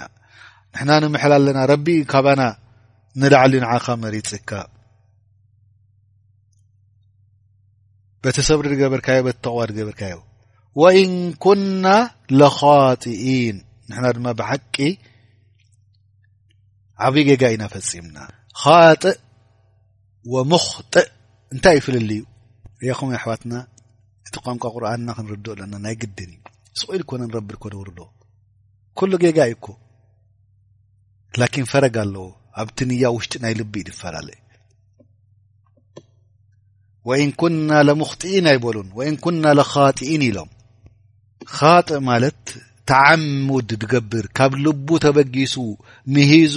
[0.73, 2.41] ንሕና ንምሐል ኣለና ረቢ ካባና
[3.21, 4.49] ንላዕሊዩ ንዓከ መሪፅካ
[8.23, 10.17] በቲ ሰብሪድ ገበርካዮ በቲ ተقዋድ ገበርካዮ
[10.81, 11.13] ወኢን
[11.43, 11.85] ኩና
[12.39, 13.57] ለخጢኢን
[13.89, 14.75] ንና ድማ ብሓቂ
[17.07, 18.17] ዓብይ ገጋ ኢናፈፂምና
[19.01, 19.15] ጥእ
[20.33, 21.07] ወምኽጥእ
[21.55, 22.21] እንታይ ይፍልል እዩ
[22.83, 23.53] ሪያኹም ኣሕዋትና
[24.27, 26.41] እቲ ቋንቋ ቁርኣንና ክንርድእ ለና ናይ ግድን እዩ
[26.79, 27.99] ስቁኢል ኮነ ንረብድኮ ደብርዶ
[28.99, 29.65] ኩሉ ጌጋ እኢኮ
[31.41, 32.25] ላኪን ፈረግ ኣለዎ
[32.61, 34.39] ኣብቲ ንያ ውሽጢ ናይ ልቢ እዩ ዝፈላለዩ
[37.09, 40.51] ወኢን ኩና ለምኽጢኢን ኣይበሉን ወኢን ኩና ለካጢኢን ኢሎም
[41.55, 42.41] ካጥ ማለት
[42.89, 45.55] ተዓሙድ ትገብር ካብ ልቡ ተበጊሱ
[46.15, 46.55] ምሂዙ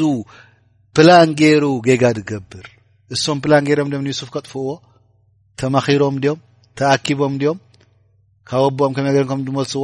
[0.96, 2.66] ፕላንጌሩ ጌጋ ትገብር
[3.14, 4.70] እሶም ፕላን ገይሮም ድም ንዩሱፍ ከጥፍእዎ
[5.60, 6.38] ተማኺሮም ድዮም
[6.78, 7.58] ተኣኪቦም ድም
[8.48, 9.82] ካብ ኣቦኦም ከመገር ከም ዝመስዎ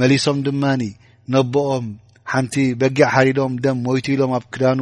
[0.00, 0.82] መሊሶም ድማኒ
[1.34, 1.86] ነቦኦም
[2.32, 4.80] ሓንቲ በጊዕ ሓሪዶም ደም ሞይት ኢሎም ኣብ ክዳኑ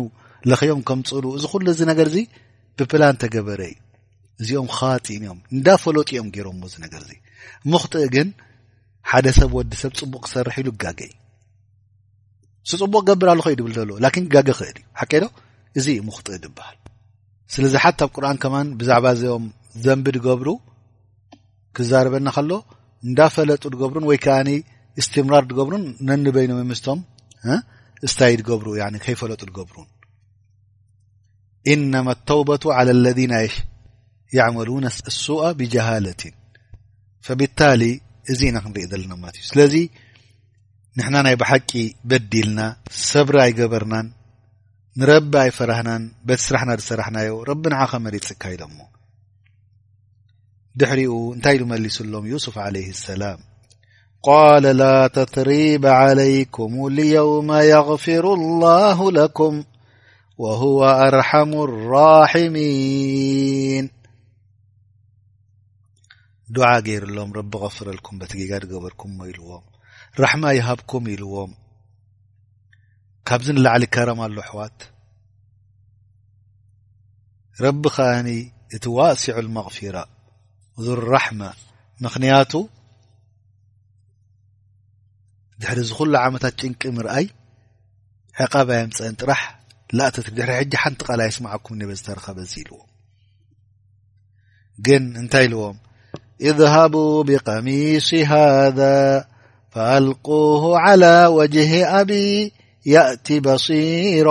[0.51, 2.19] ለኽኦም ከምፅእሉ እዚ ኩሉ እዚ ነገር እዚ
[2.79, 3.75] ብፕላን ተገበረዩ
[4.43, 7.13] እዚኦም ከባጢን እዮም እንዳ ፈለጢ እኦም ገይሮምዎ እዚ ነገር እዚ
[7.73, 8.29] ምኽትእ ግን
[9.13, 11.15] ሓደ ሰብ ወዲሰብ ፅቡቅ ክሰርሕ ኢሉ ጋገእይ
[12.67, 15.25] እሱ ፅቡቅ ገብር ኣለኮ እዩ ድብል ዘለዎ ላኪን ጋገ ክእል እዩ ሓቀዶ
[15.81, 16.77] እዚ ዩ ምኽትእ ድብሃል
[17.55, 19.45] ስለዚ ሓቲ ኣብ ቁርኣን ከማን ብዛዕባ ዚኦም
[19.85, 20.49] ዘንቢ ድገብሩ
[21.77, 22.53] ክዛረበና ከሎ
[23.07, 24.37] እንዳፈለጡ ድገብሩን ወይ ከዓ
[25.01, 27.01] እስትምራር ድገብሩን ነኒ በይኖ ምስቶም
[28.13, 28.67] ስታይ ድገብሩ
[29.05, 29.89] ከይፈለጡ ድገብሩን
[31.75, 33.35] ኢነማ ተውበቱ ለ ለና
[34.37, 34.87] የዕመሉነ
[35.25, 36.35] ሱኣ ብጃሃለትን
[37.27, 37.83] ፈብታሊ
[38.33, 39.75] እዚ ኢና ክንሪኢ ዘለና ማለት እዩ ስለዚ
[40.99, 41.71] ንሕና ናይ ብሓቂ
[42.11, 42.61] በዲልና
[43.11, 44.07] ሰብራ ይገበርናን
[45.01, 48.77] ንረቢ ኣይፈራህናን በቲ ስራحና ሰራሕናዮ ረቢ ንዓ ከመሪት ፅካኢሎሞ
[50.81, 53.39] ድሕሪኡ እንታይ ሉመሊሱሎም ስፍ عለه الሰላም
[54.29, 54.85] قለ ላ
[55.17, 59.55] ተትሪበ عለይكም لየوم يغፍሩ الله لكም
[60.43, 63.87] وهو ኣርحሙ الራحሚيን
[66.55, 69.65] ድع ገይሩሎም ረቢ غፍረልኩም በት ጋ ገበርኩም ሞ ኢልዎም
[70.25, 71.51] ራحማ ይሃብኩም ኢልዎም
[73.29, 74.79] ካብዚ نላعሊ ከረማ ኣሎه ኣሕዋት
[77.65, 77.99] ረቢ ከ
[78.77, 80.05] እቲ ዋسع المغፊرة
[80.85, 81.41] ذ ራحመ
[82.05, 82.53] ምክንያቱ
[85.61, 87.27] ድሕሪ ዝሉ ዓመታት ጭንቂ مርአይ
[88.39, 89.43] ሕቓባيፀአን ጥራሕ
[90.11, 90.51] እት ድ ሕ
[90.83, 92.79] ሓንቲ የስማዓኩም ዝተረኸበ ኢልዎ
[94.87, 95.77] ግን እንታይ ኢلዎም
[96.49, 96.95] اذهቡ
[97.29, 98.79] ብከሚስ هذ
[99.73, 101.71] فኣلقه على وجه
[102.01, 102.11] አብ
[102.93, 104.29] የእቲ በሲሮ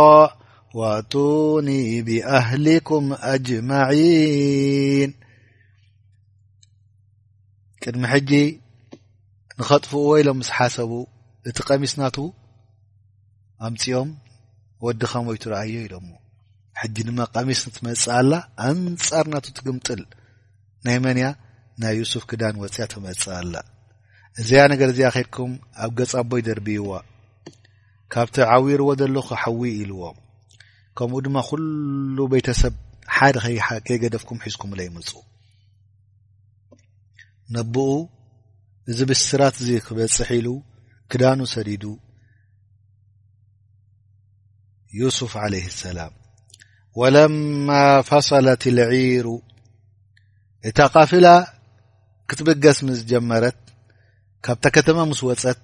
[0.80, 1.68] ዋእቱኒ
[2.08, 5.12] ብኣህሊኩም ኣጅማዒን
[7.84, 8.32] ቅድሚ ሕጂ
[9.60, 10.92] ንኸጥፍኡወ ኢሎም ምስ ሓሰቡ
[11.50, 12.18] እቲ ቀሚስናቱ
[13.68, 14.10] ኣምፂኦም
[14.86, 16.08] ወዲ ከም ወይ ትረአዩ ኢሎሞ
[16.82, 18.32] ሕጂ ድማ ቀሚስ ንትመፅእ ኣላ
[18.70, 20.02] ኣንፃርናቱ ትግምጥል
[20.88, 21.26] ናይ መንያ
[21.84, 23.54] ናይ ዩሱፍ ክዳን ወፅያ ትመፅእ ኣላ
[24.42, 25.52] እዚኣ ነገር እዚኣ ከድኩም
[25.84, 26.90] ኣብ ገጻ ኣቦይ ደርብይዋ
[28.16, 30.02] ካብቲ ዓዊርዎ ዘሎ ክሐዊ ኢልዎ
[30.98, 32.74] ከምኡ ድማ ኩሉ ቤተሰብ
[33.16, 33.36] ሓደ
[33.88, 35.10] ከይገደፍኩም ሒዝኩምለ ይምፁ
[37.56, 37.76] ነብኡ
[38.92, 40.48] እዚ ብስራት እዚ ክበፅሕ ኢሉ
[41.12, 41.84] ክዳኑ ሰዲዱ
[45.00, 46.14] ዩስፍ ዓለይህ ሰላም
[47.02, 47.70] ወለማ
[48.12, 49.28] ፈሰለት ልዒሩ
[50.70, 51.28] እታ ቃፍላ
[52.30, 53.60] ክትብገስ ምስ ጀመረት
[54.46, 55.60] ካብታ ከተማ ምስ ወፀት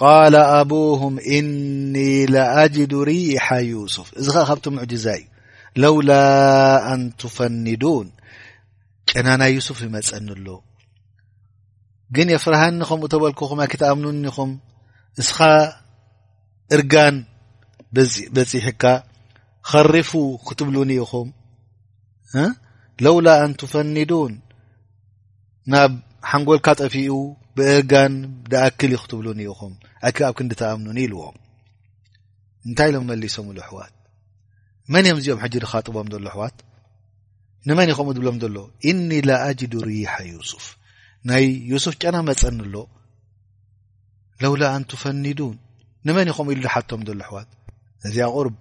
[0.00, 1.94] ቃለ ኣብሁም እኒ
[2.34, 5.24] ለአጅዱ ሪኢሓ ዩስፍ እዚ ከዓ ካብቲ ሙዕጅዛ እዩ
[5.82, 6.10] ለውላ
[6.92, 8.06] ኣንትፈኒዱን
[9.10, 10.46] ጨናናይ ዩስፍ ይመፀኒ ኣሎ
[12.16, 14.50] ግን የፍርሀኒ ኸምኡ ተበልክኹም ኣ ክትኣምኑኒኹም
[15.20, 15.38] ንስኻ
[16.76, 17.16] እርጋን
[18.36, 18.84] በፂሕካ
[19.70, 20.12] ኸሪፉ
[20.46, 21.28] ክትብሉኒኢኹም
[23.04, 24.32] ለውላ ኣንትፈኒዱን
[25.72, 25.92] ናብ
[26.30, 27.10] ሓንጎልካ ጠፊኡ
[27.56, 28.14] ብእጋን
[28.52, 29.72] ዳኣክል ዩ ክትብሉኒ ኹም
[30.08, 31.36] ኣክል ኣብ ክንዲተኣምኑኒ ኢልዎም
[32.66, 33.92] እንታይ ኢሎም መሊሶም ሉ ኣሕዋት
[34.92, 36.56] መን ዮም እዚኦም ሕጂ ድኻጥቦም ዘሎ ኣሕዋት
[37.68, 38.56] ንመን ይኸምኡ ድብሎም ዘሎ
[38.90, 40.64] እኒ ላኣጅዱ ሪሓ ዩስፍ
[41.30, 42.74] ናይ ዩሱፍ ጨና መፀኒ ኣሎ
[44.42, 45.56] ለውላ ኣንትፈኒዱን
[46.08, 47.50] ንመን ይኸምኡ ኢሉ ድሓቶም ዘሎ ኣሕዋት
[48.08, 48.56] እዚኣብ ቁርብ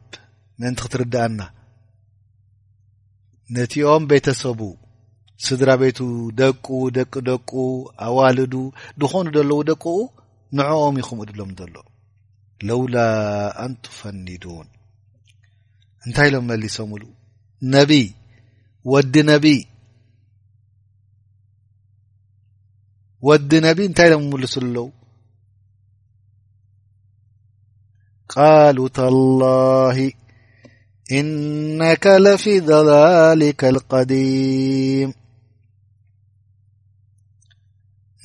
[0.60, 1.40] ምእንቲ ክትርድአና
[3.56, 4.60] ነቲኦም ቤተሰቡ
[5.46, 6.00] ስድራ ቤቱ
[6.40, 6.68] ደቁ
[6.98, 7.52] ደቂ ደቁ
[8.08, 8.54] ኣዋልዱ
[9.02, 9.86] ድኾኑ ዘለዉ ደቁ
[10.58, 11.76] ንዕኦም ይኹምኡ ድሎም ዘሎ
[12.68, 12.96] ለውላ
[13.64, 14.68] አንቱፈኒዱን
[16.06, 17.04] እንታይ ኢሎም መሊሶም ሉ
[17.74, 18.02] ነይ
[18.92, 19.56] ወዲ ነይ
[23.28, 24.88] ወዲ ነቢይ እንታይ ሎም ምሉሱኣለው
[28.34, 29.98] ቃሉ ታላሂ
[31.18, 35.10] ኢነከ ለፊ ደላሊከ القዲም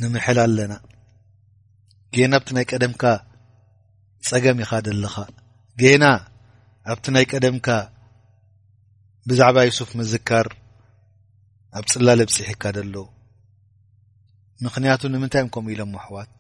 [0.01, 0.73] ንምሕል ኣለና
[2.17, 3.03] ጌና ኣብቲ ናይ ቀደምካ
[4.29, 5.15] ፀገም ኢኻ ደለኻ
[5.81, 6.05] ጌና
[6.93, 7.69] ኣብቲ ናይ ቀደምካ
[9.31, 10.47] ብዛዕባ ይሱፍ ምዝካር
[11.79, 12.97] ኣብ ፅላለብፅሒ ካ ደሎ
[14.65, 16.31] ምክንያቱ ንምንታይ እንከምኡ ኢሎሞ ኣሕዋት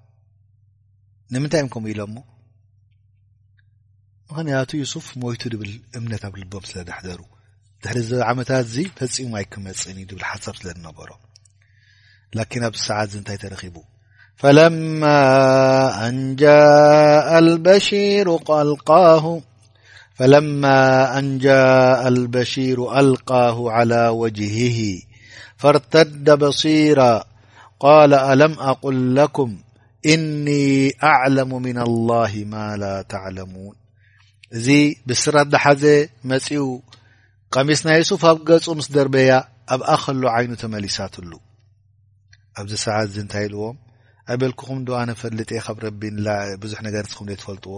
[1.35, 2.17] ንምንታይ እምከምኡ ኢሎሞ
[4.31, 7.21] ምክንያቱ ይሱፍ ሞይቱ ድብል እምነት ኣብ ልቦብ ስለዳሕደሩ
[7.85, 11.11] ድሕሪዚ ዓመታት እዚ ፈፂሞ ኣይ ክመፅንእዩ ድብል ሓሳብ ስለ ዝነበሮ
[12.35, 13.77] لكن ب سعد نت ترخب
[14.37, 15.21] فلما
[21.19, 25.01] أنجاء البشير القاه على وجهه
[25.57, 27.25] فارتد بصيرا
[27.81, 29.57] قال ألم أقل لكم
[30.07, 33.75] إني أعلم من الله ما لا تعلمون
[34.55, 34.69] እዚ
[35.07, 35.65] بسرت دح
[36.25, 36.51] مፅ
[37.53, 38.35] قمصن يسف ኣ
[38.77, 39.33] مس دربي
[39.71, 41.33] ኣب له عين تملستل
[42.61, 43.77] ኣብዚ ሰዓት እዚ እንታይ ኢልዎም
[44.33, 46.17] ኣበልክኩም ደዋነ ፈልጥ ካብ ረቢን
[46.63, 47.75] ብዙሕ ነገርስኩም ደ ትፈልጥዎ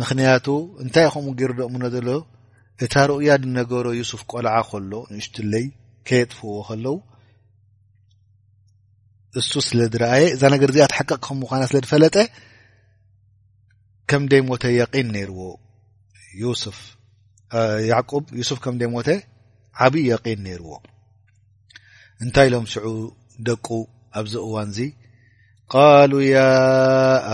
[0.00, 0.46] ምክንያቱ
[0.84, 2.08] እንታይ ኸምኡ ገይሩ ዶቕምኖ ዘሎ
[2.84, 5.64] እታ ርኡያ ድነገሮ ዩሱፍ ቆልዓ ከሎ ንእሽትለይ
[6.08, 6.96] ከየጥፍዎ ከለው
[9.38, 12.16] እሱ ስለ ዝረኣየ እዛ ነገር እዚኣ ትሓቀቕ ከም ምኳና ስለ ድፈለጠ
[14.10, 15.40] ከምደይ ሞተ የቒን ነይርዎ
[16.44, 16.78] ዩሱፍ
[17.92, 18.10] ያዕ
[18.42, 19.08] ዩሱፍ ከምደይ ሞተ
[19.86, 20.70] ዓብዪ የቒን ነይርዎ
[22.24, 22.86] እንታይ ኢሎም ሽዑ
[23.46, 23.66] ደቁ
[24.20, 24.78] ኣብዚ እዋን እዙ
[25.72, 26.36] ቃሉ ያ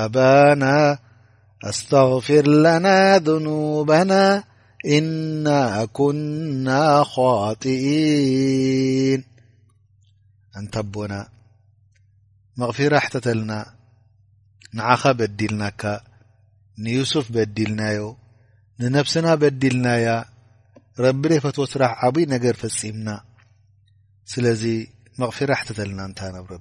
[0.05, 0.65] ኣባና
[1.69, 2.87] ኣስተغፊር ለና
[3.27, 4.13] ذኑበና
[4.97, 5.47] እና
[5.97, 6.67] ኩና
[7.13, 9.21] خጢኢን
[10.61, 11.13] እንታ ቦና
[12.61, 13.53] መቕፊራ ሕተተልና
[14.79, 15.83] ንዓኻ በዲልናካ
[16.85, 18.01] ንዩሱፍ በዲልናዮ
[18.83, 20.07] ንነፍስና በዲልናያ
[21.05, 23.09] ረቢ ደይፈትወ ስራሕ ዓብይ ነገር ፈጺምና
[24.33, 24.35] ስ
[25.21, 26.01] مغرة احتلና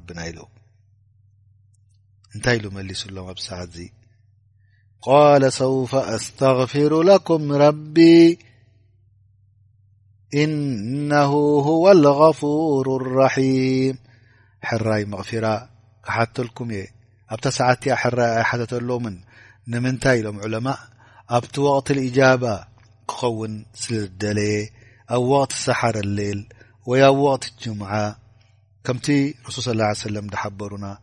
[0.08, 0.20] بና
[2.36, 3.76] እንታይ له መلس ሎ ኣሰعት
[5.10, 7.98] قال ሰوف أستغفر لكم رب
[10.44, 11.32] إنه
[11.68, 13.96] هو الغفور الرحيم
[14.68, 15.46] حራይ مغر
[16.06, 16.82] كحተلكم የ
[17.34, 17.70] ኣ سع
[18.18, 19.06] ራ حሎም
[19.72, 20.80] ንምنታይ ሎም عمء
[21.38, 22.54] ኣብቲ وقت الاجابة
[23.10, 24.56] ክኸውን ስلደለየ
[25.16, 26.42] ኣብ وقت سحر الሌل
[26.86, 28.18] وي وقت اجمعة
[28.84, 30.98] كمت رسول صلى اله عليه سلم دحبرنا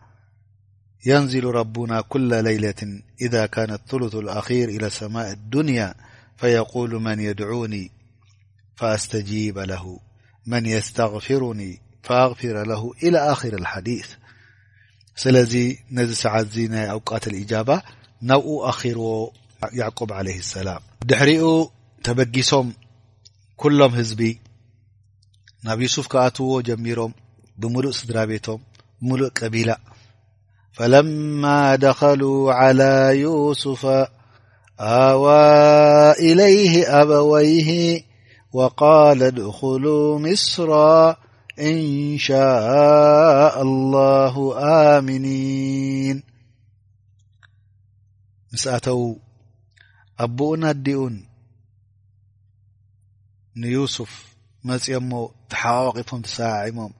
[1.06, 2.74] ينزل ربنا كل ليلة
[3.20, 5.94] اذا كانت ثلث الاخير الى سماء الدنيا
[6.36, 7.90] فيقول من يدعوني
[8.76, 10.00] فأستجيب له
[10.46, 14.06] من يستغفرني فأغفر له الى آخر الحديث
[15.16, 17.82] سلذي نذ سع ي أوقت الاجابة
[18.22, 19.28] نو أخير
[19.72, 21.68] يعقوب عليه السلام دحر
[22.04, 22.72] تبجسم
[23.56, 24.36] كلم هزب
[25.64, 27.12] نب يوسف كتዎ جميرم
[27.58, 28.58] بملء سدر ቤتم
[29.02, 29.76] بملء قبيلة
[30.72, 33.86] فلما دخلوا على يوسف
[34.80, 38.02] اوى إليه أبويه
[38.52, 41.16] وقال ادخلوا مصرى
[41.60, 44.58] ان شاء الله
[44.98, 46.22] آمنين
[48.52, 48.86] مسأت
[50.20, 51.12] ابقن ادق
[53.56, 54.29] نيوسف
[54.68, 55.12] መፂኦ ሞ
[55.60, 56.92] ሓቂፎም ተሰራዒሞም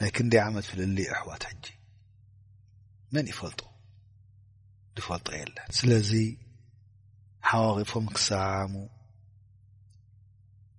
[0.00, 1.64] ናይ ክንደይ ዓመት ፍለል ኣሕዋት ሕጂ
[3.14, 3.60] መን ይፈልጦ
[5.00, 6.10] ዝፈልጦ የለን ስለዚ
[7.50, 8.74] ሓዋቂፎም ክሰዓዓሙ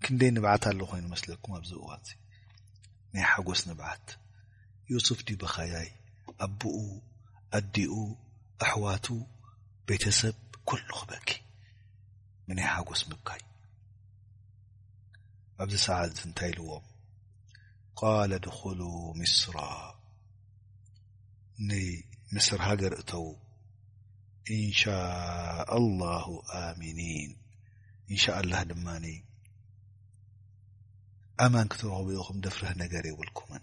[0.03, 2.17] ክንደይ ንባዓት ኣለ ኮይኑ መስለኩም ኣብዝ እዋ ዚ
[3.13, 4.05] ናይ ሓጎስ ንብዓት
[4.93, 5.89] ዩሱፍ ዲ በኸያይ
[6.47, 6.79] ኣቦኡ
[7.59, 7.93] ኣዲኡ
[8.65, 9.05] ኣሕዋቱ
[9.89, 10.37] ቤተሰብ
[10.71, 11.29] ኩሉ ክበኪ
[12.59, 13.41] ናይ ሓጎስ ምካይ
[15.67, 16.81] سعت ታ لዎم
[17.95, 19.53] قال ادخلو مصر
[22.33, 23.25] مصر ሃገر እتው
[24.51, 26.25] انشاء الله
[26.77, 27.37] منين
[28.11, 29.23] نشاء الله ن
[31.41, 33.59] أمن فر ነر يلكم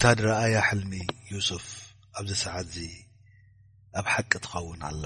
[0.00, 0.92] ታ رأي حلن
[1.30, 2.56] يسف ኣ ሰع
[3.98, 5.04] ኣብ حቂ ትኸون ኣل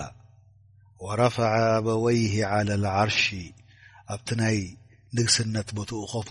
[1.02, 3.28] ورفع أبويه على العرሽ
[4.14, 4.62] ኣብت ይ
[5.16, 6.28] ንግسነት طኡ خف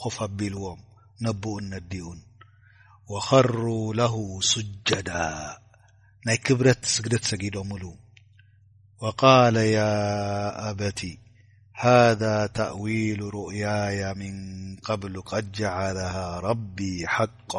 [0.00, 0.80] خف ቢلዎም
[1.24, 2.06] نبኡ نዲኡ
[3.12, 4.14] وخروا له
[4.52, 5.08] سجዳ
[6.26, 7.84] ናይ كብረት سግደ ሰጊዶ ሉ
[9.02, 9.92] وقال يا
[10.70, 11.00] أبت
[11.86, 14.34] هذا تأويل رؤيي من
[14.88, 15.14] قبل
[15.60, 17.52] جعلها ربي حق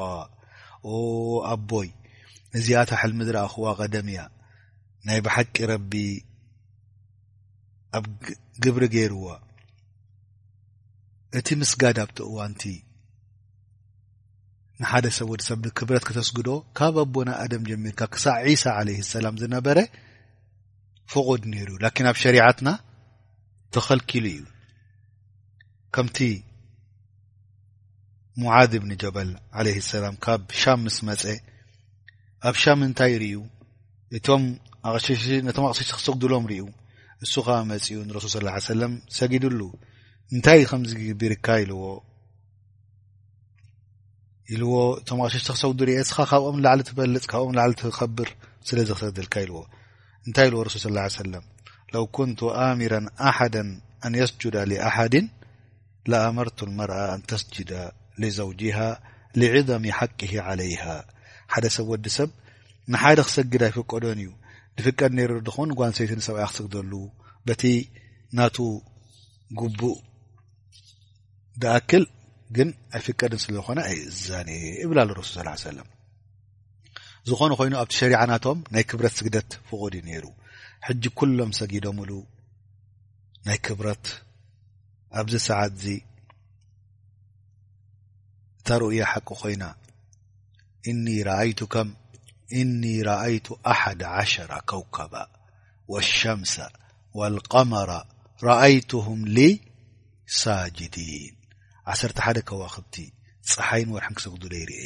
[1.54, 1.90] ኣبይ
[2.58, 4.22] እዚኣت حلمድر خ قደم ያ
[5.16, 5.20] ይ
[5.92, 6.04] بቂ
[7.98, 8.06] ኣብ
[8.64, 9.24] ግብሪ ገይርዎ
[11.38, 12.64] እቲ ምስጋዳ ኣብቲ እዋንቲ
[14.82, 19.78] ንሓደ ሰብ ወዲሰብ ክብረት ክተስግዶ ካብ ኣቦና ኣደም ጀሚርካ ክሳዕ ዒሳ ለ ሰላም ዝነበረ
[21.14, 22.70] ፍቕድ ነይሩ እዩ ላኪን ኣብ ሸሪዓትና
[23.76, 24.44] ተኸልኪሉ እዩ
[25.96, 26.18] ከምቲ
[28.42, 29.30] ሙዓዝ እብኒ ጀበል
[29.66, 31.24] ለህ ሰላም ካብ ሻም ምስ መፀ
[32.50, 33.38] ኣብ ሻም እንታይ ርእዩ
[34.18, 34.44] እቶም
[35.48, 36.64] ነቶም ኣቕሽሽቲ ክሰግድሎም ርእዩ
[37.26, 39.62] እሱከ መፅኡ ንረሱል ص ሰለም ሰጊድሉ
[40.36, 40.92] እንታይ ከምዚ
[41.22, 41.82] ቢርካ ኢልዎ
[44.54, 48.30] ኢልዎ እቶም ኣሽሽተ ክሰጉዱሪኦ ስኻ ካብኦም ላዕሊ ትበልፅ ካብኦም ላዕሊ ትከብር
[48.68, 49.58] ስለዝ ክሰግድልካ ይልዎ
[50.28, 51.46] እንታይ ኢልዎ ረሱል ስ ሰለም
[51.94, 52.94] ለው ኩንቱ ኣሚራ
[53.30, 53.56] ኣሓዳ
[54.08, 55.28] ኣን የስጁዳ ሊኣሓድን
[56.12, 57.72] ለኣመርቱ ልመርኣ ኣን ተስጅዳ
[58.24, 58.78] ልዘውጅሃ
[59.42, 60.20] ዒضም ሓቂ
[60.60, 60.84] ለይሃ
[61.54, 62.30] ሓደ ሰብ ወዲ ሰብ
[62.94, 64.30] ንሓደ ክሰግዳ ይፈቀዶን እዩ
[64.86, 66.92] ድፍቀድ ነይሩ ድኮን ጓን ሰይቲንሰብይ ክስግደሉ
[67.48, 67.64] በቲ
[68.38, 68.58] ናቱ
[69.60, 69.98] ጉቡእ
[71.62, 72.04] ብኣክል
[72.56, 75.88] ግን ኣይፍቀድን ስለዝኮነ ኣይእዛንየ እብላ ኣሉረሱል ስ ሰለም
[77.30, 80.26] ዝኮኑ ኮይኑ ኣብቲ ሸሪዓናቶም ናይ ክብረት ስግደት ፍቕድ እዩ ነይሩ
[80.88, 82.12] ሕጂ ኩሎም ሰጊዶምሉ
[83.48, 84.06] ናይ ክብረት
[85.20, 85.86] ኣብዚ ሰዓትዚ
[88.60, 89.64] እታርእያ ሓቂ ኮይና
[90.92, 91.90] እኒ ርኣይቱ ከም
[92.60, 94.34] እኒ ረአይቱ ኣሓዳ ሸ
[94.70, 95.14] ከውከባ
[96.14, 96.54] ሸምሳ
[97.20, 97.92] ወልቀመራ
[98.48, 101.36] ረአይትም ሊሳጅዲን
[101.92, 102.96] ዓሰርተ ሓደ ከዋክብቲ
[103.54, 104.82] ፀሓይን ወርሕን ክሰግዱለይርኤ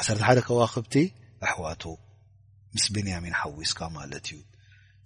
[0.00, 0.94] ዓሰርተ ሓደ ከዋክብቲ
[1.46, 1.82] ኣሕዋቱ
[2.74, 4.38] ምስ ብንያሚን ሓዊስካ ማለት እዩ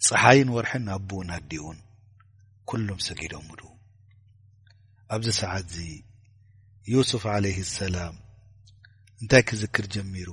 [0.09, 1.79] ፀሓይን ወርሒን ኣቦኡንኣዲኡን
[2.71, 3.63] ኩሎም ሰጊዶም ዶ
[5.15, 5.77] ኣብዚ ሰዓት እዚ
[6.93, 8.15] ዩስፍ عለይህ ሰላም
[9.21, 10.29] እንታይ ክዝክር ጀሚሩ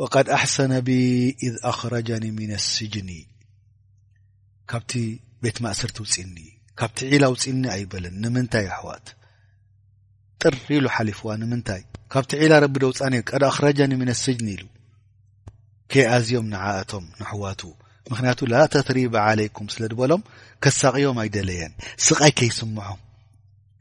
[0.00, 0.90] ወቀድ ኣሕሰነ ቢ
[1.46, 3.10] ኢዝ ኣክረጃኒ ምን ኣስጅኒ
[4.70, 4.92] ካብቲ
[5.44, 6.36] ቤት ማእሰርቲ ውፅኒ
[6.80, 9.06] ካብቲ ዒላ ውፂኒ ኣይበልን ንምንታይ ኣሕዋት
[10.42, 11.82] ጥሪ ኢሉ ሓሊፍዋ ንምንታይ
[12.12, 14.64] ካብቲ ዒላ ረቢ ደውፃኒ ቀድ ኣክረጃኒ ምን ኣስጅኒ ኢሉ
[15.92, 17.62] ከየኣዝዮም ንዓእቶም ንኣሕዋቱ
[18.10, 20.22] ምክንያቱ ላ ተትሪባ ዓለይኩም ስለ ድበሎም
[20.64, 21.72] ከሳቅዮም ኣይደለየን
[22.06, 23.00] ስቃይ ከይስምዖም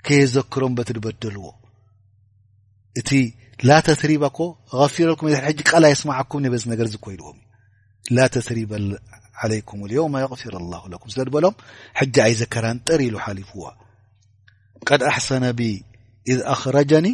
[0.05, 1.45] ከየዘክሮም በትድበደልዎ
[2.99, 3.11] እቲ
[3.67, 4.23] ل ትሪب
[4.79, 5.19] غፊረك
[5.69, 7.37] ቃል የስمعكም በዝ ነገر ዝኮይልዎم
[8.15, 8.71] ل ተሪب
[9.41, 11.55] عليكم اليوم يغፊر الله لኩ ስለ በሎም
[12.15, 13.63] ج ኣዘكራጠር ኢሉ ሓሊፍዋ
[14.87, 15.61] قድ ኣحሰن ب
[16.31, 17.07] إذ ኣخرجኒ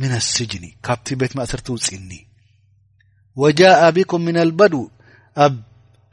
[0.00, 2.10] من الስጅኒ ካብቲ ቤት ማእሰርቲ وፅኒ
[3.42, 4.74] وجاء ቢكም من البዱ
[5.44, 5.54] ኣብ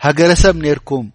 [0.06, 1.06] ሃገረሰብ ነርكም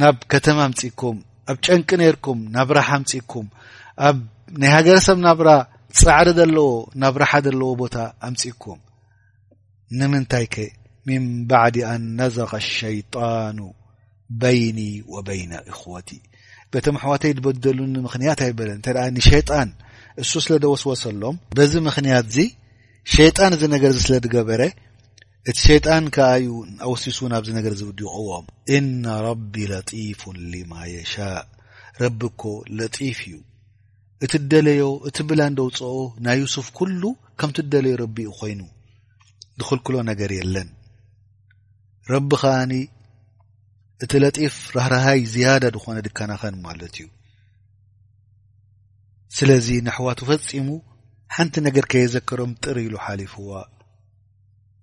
[0.00, 1.16] ናብ ከተማ مፅكም
[1.50, 3.46] ኣብ ጨንቂ ርكም ናብ ራح مፅكም
[4.58, 5.48] ናይ ሃገረሰብ ናብራ
[5.98, 6.68] ፃዕሪ ዘለዎ
[7.02, 7.96] ናብራሓ ኣለዎ ቦታ
[8.28, 8.78] ኣምፅኩም
[9.98, 10.64] ንምንታይ ከ
[11.08, 13.58] ሚንባዕድ ኣን ነዘቀ ሸይጣኑ
[14.42, 14.78] በይኒ
[15.14, 16.08] ወበይኒ እኽወቲ
[16.74, 19.68] በተም ኣሕዋተ ትበደሉ ንምክንያት ኣይበለን እንተኣ ንሸይጣን
[20.22, 22.38] እሱ ስለ ደወስወሰሎም በዚ ምኽንያት እዚ
[23.16, 24.62] ሸይጣን እዚ ነገር ስለ ትገበረ
[25.50, 26.48] እቲ ሸይጣን ከዓ እዩ
[26.86, 28.46] ኣወሲሱ ን ኣብዚ ነገር ዝውድቑዎም
[28.78, 30.22] እነ ረቢ ለጢፍ
[30.54, 31.14] ልማ የሻ
[32.04, 32.44] ረቢ ኮ
[32.78, 33.36] ለጢፍ እዩ
[34.24, 35.92] እቲ ደለዮ እቲ ብላ እደውፅኦ
[36.24, 37.02] ናይ ዩስፍ ኩሉ
[37.40, 38.60] ከምቲ ደለዮ ረቢኡ ኮይኑ
[39.60, 40.68] ዝክልክሎ ነገር የለን
[42.12, 42.72] ረቢ ከዓኒ
[44.04, 47.06] እቲ ለጢፍ ራህርሃይ ዝያዳ ድኾነ ድከናኸን ማለት እዩ
[49.36, 50.68] ስለዚ ንኣሕዋቱ ፈፂሙ
[51.36, 53.50] ሓንቲ ነገር ከየዘከሮም ጥር ኢሉ ሓሊፍዋ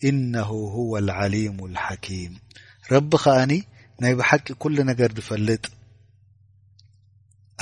[0.09, 2.33] ኢነሁ ሁዋ ልዓሊሙ ልሓኪም
[2.93, 3.53] ረቢ ከዓኒ
[4.03, 5.63] ናይ ብሓቂ ኩሉ ነገር ዝፈልጥ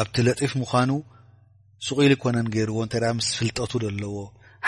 [0.03, 0.89] ኣብቲ ለጢፍ ምዃኑ
[1.83, 4.17] ስቁ ኢሉ ይኮነን ገይርዎ እንታይ ምስ ፍልጠቱ ዘለዎ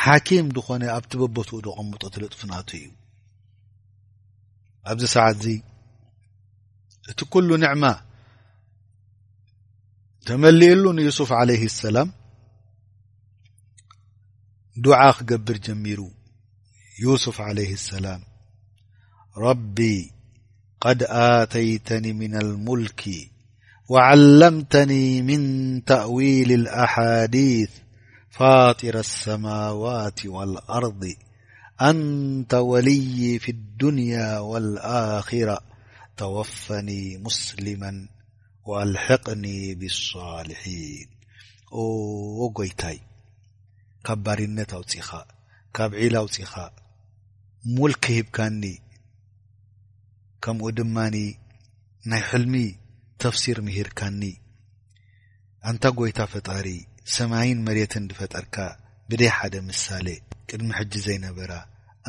[0.04, 2.88] ሓኪም ድኾነ ኣብቲ በበትኡ ዶቀምጦ ት ልጥፍናቱ እዩ
[4.90, 5.46] ኣብዚ ሰዓት ዚ
[7.12, 7.84] እቲ ኩሉ ንዕማ
[10.28, 12.10] ተመሊኡሉ ንዩስፍ عለህ اሰላም
[14.84, 16.00] ድዓ ክገብር ጀሚሩ
[17.04, 18.22] ዩስፍ عለ اሰላም
[19.44, 19.78] ረቢ
[20.84, 23.00] ቀድ ኣተይተኒ ምና ልሙልኪ
[23.90, 27.70] وعلمتني من تأويل الأحاديث
[28.30, 31.04] فاطر السماوات والأرض
[31.82, 35.60] أنت ولي في الدنيا والآخرة
[36.18, 38.08] توفني مسلما
[38.66, 41.08] وألحقني بالصالحين
[42.58, 42.98] ጎيታይ
[44.04, 45.28] كب برنة أوኻ
[45.80, 46.28] ب عل أو
[47.66, 48.78] ملك هبكن
[50.42, 51.16] كم ድمن
[52.12, 52.56] نይ حلم
[53.24, 54.22] ተፍሲር ምሂርካኒ
[55.70, 56.68] ኣንታ ጐይታ ፈጣሪ
[57.16, 58.56] ሰማይን መሬትን ድፈጠርካ
[59.10, 60.08] ብደይ ሓደ ምሳሌ
[60.50, 61.52] ቅድሚ ሕጂ ዘይነበራ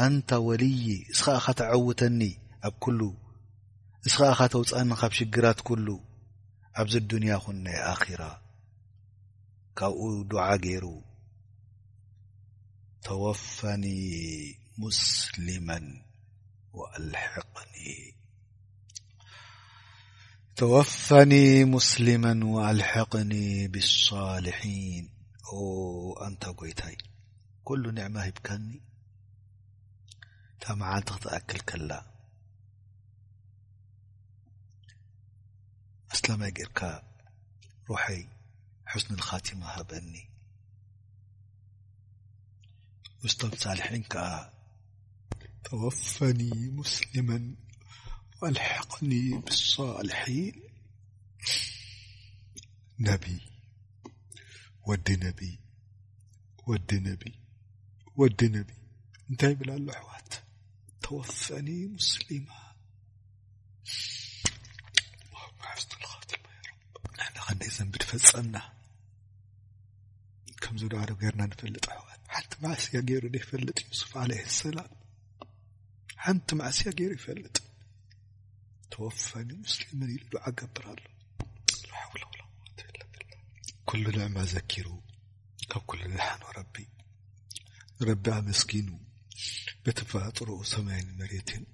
[0.05, 0.83] ኣንታ ወልይ
[1.13, 2.21] እስኸኣኻ ተዐውተኒ
[2.69, 3.01] ኣብ ኩሉ
[4.09, 5.89] እስኸኣኻ ተውፃእኒ ካብ ሽግራት ኩሉ
[6.81, 8.23] ኣብዚ ዱንያ ኹን ናይ ኣኪራ
[9.81, 10.03] ካብኡ
[10.33, 10.87] ዱዓ ገይሩ
[13.07, 13.85] ተወፋኒ
[14.83, 15.87] ሙስሊመን
[16.79, 17.75] ወኣልሕቀኒ
[20.59, 25.11] توفني مسلما وألحقني بالصالحين
[26.27, 26.81] أنت يت
[27.65, 28.81] كل نعمة بكني
[30.71, 31.93] معلتتأكل ل
[36.13, 37.03] أسلم ر
[37.89, 38.29] روحي
[38.87, 40.31] حسن الخاتمة هبأني
[43.57, 44.05] صالحين
[45.65, 47.55] تفني مسلما
[48.47, 49.13] ኣልሓቅኒ
[49.47, 50.57] ብሳልሒን
[53.07, 53.39] ነብይ
[54.89, 55.55] ወዲ ነብይ
[56.69, 57.35] ወዲ ነቢይ
[58.21, 58.81] ወዲ ነቢይ
[59.31, 60.31] እንታይ ይብላ ሉ ኣሕዋት
[61.05, 62.49] ተወፈኒ ሙስሊማ
[65.81, 65.93] ዝት
[67.17, 68.57] ንና ከንደ ዘንብ ድፈፀና
[70.63, 74.31] ከምዚ ድዕዶ ገይርና ንፈልጥ ኣሕዋት ሓንቲ ማእስያ ገይሩ ዶይፈልጥ ዩሱፍ ዓለ
[74.63, 74.91] ሰላም
[76.27, 77.57] ሓንቲ ማእስያ ገይሩ ይፈልጥ
[78.95, 80.01] ተፋኒ ስመ
[80.49, 81.07] ዓገብር ሎ
[83.89, 84.87] ኩሉ ልዕማ ዘኪሩ
[85.73, 86.77] ካብ ዝሓኖ ረቢ
[88.09, 88.89] ረቢኣመስኪኑ
[89.85, 91.65] ብተፋጥሮ ሰይኒ መሬትን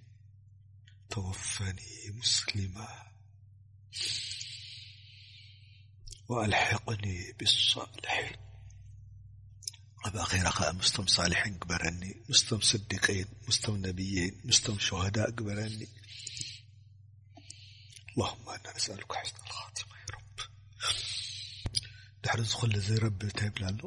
[1.12, 1.78] ተወፋኒ
[2.18, 2.76] ሙስሊማ
[6.44, 7.04] ኣልحقኒ
[7.38, 8.36] ብصልሒን
[10.06, 15.78] ኣብ ኣራ ከ ምስቶም صልሒን በረኒ ምስቶም صዲقን ምስቶም ነብይን ምስቶም ሸهዳء ግበረኒ
[18.16, 19.74] اللهم نسألك حزن امة
[20.14, 20.42] رب
[22.24, 23.84] دحر ل زرب ب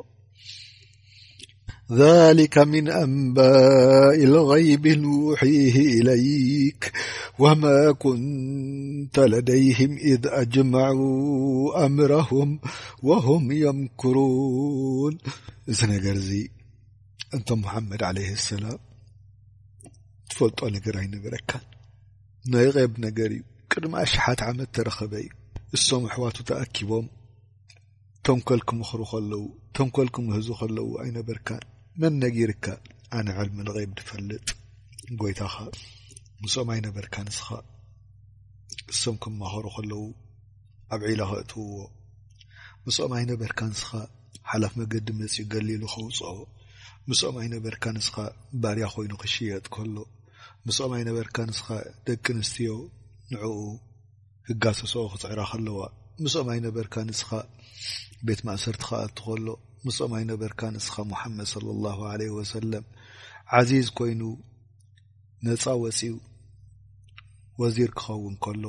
[1.94, 6.92] ذلك من أنباء الغيب ووحيه إليك
[7.40, 12.60] وما كنت لديهم إذ أجمعوا أمرهم
[13.04, 15.18] وهم يمكرون
[15.70, 16.44] እ نر ز
[17.34, 18.80] أنت محمድ عليه السلام
[20.30, 21.34] تفلጦ نر ينبر
[22.48, 23.42] ي غب نر
[23.80, 25.28] ቅድማ ሽሓት ዓመት ተረኸበ እዩ
[25.78, 27.08] እሶም ኣሕዋቱ ተኣኪቦም
[28.26, 29.44] ተንኰል ክምኽሩ ኸለው
[29.78, 31.50] ተንኰል ክምህዙ ኸለው ኣይነበርካ
[32.02, 32.66] መን ነጊርካ
[33.18, 34.48] ኣነ ዕልሚ ንቀይብ ድፈልጥ
[35.22, 35.56] ጐይታኻ
[36.44, 37.48] ምስኦም ኣይነበርካ ንስኻ
[38.90, 40.02] ንሶም ክማኸሩ ከለዉ
[40.96, 41.78] ኣብ ዒላ ኸ እትውዎ
[42.88, 43.92] ምስኦም ኣይነበርካ ንስኻ
[44.52, 46.34] ሓላፍ መገዲ መፂኡ ገሊሉ ከውፅኦ
[47.10, 48.16] ምስኦም ኣይነበርካ ንስኻ
[48.64, 49.96] ባርያ ኮይኑ ክሽየጥ ከሎ
[50.68, 51.68] ምስኦም ኣይነበርካ ንስኻ
[52.08, 52.72] ደቂ ኣንስትዮ
[53.34, 53.54] ንዕኡ
[54.50, 55.80] ህጋሰስኦ ክፅዕራ ከለዋ
[56.24, 57.30] ምስኦምማይ ነበርካ ንስኻ
[58.28, 59.48] ቤት ማእሰርቲ ከኣት ከሎ
[59.86, 62.86] ምስኦማይ ነበርካ ንስኻ ሙሓመድ ለ ኣላሁ ዓለ ወሰለም
[63.60, 64.22] ዓዚዝ ኮይኑ
[65.46, 66.16] ነፃ ወፂው
[67.62, 68.64] ወዚር ክኸውን ከሎ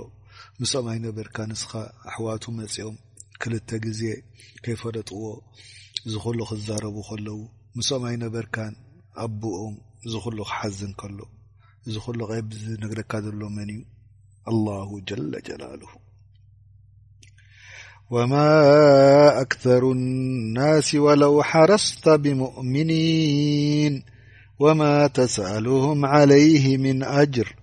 [0.60, 1.72] ምስኦማይ ነበርካ ንስኻ
[2.10, 2.96] ኣሕዋቱ መፂኦም
[3.42, 4.00] ክልተ ግዜ
[4.64, 5.22] ከይፈለጥዎ
[6.06, 7.38] እዚ ኩሉ ክዛረቡ ከለዉ
[7.78, 8.74] ምስኦማይ ነበርካን
[9.26, 11.18] ኣቦኦም እዚ ኩሉ ክሓዝ ከሎ
[11.86, 13.80] እዚ ኩሉ ቀዚ ነግረካ ዘሎ መን እዩ
[18.10, 24.02] وما أكثر الناس ولو حرست بمؤمنين
[24.58, 27.54] وما تسالهم عليه من أجر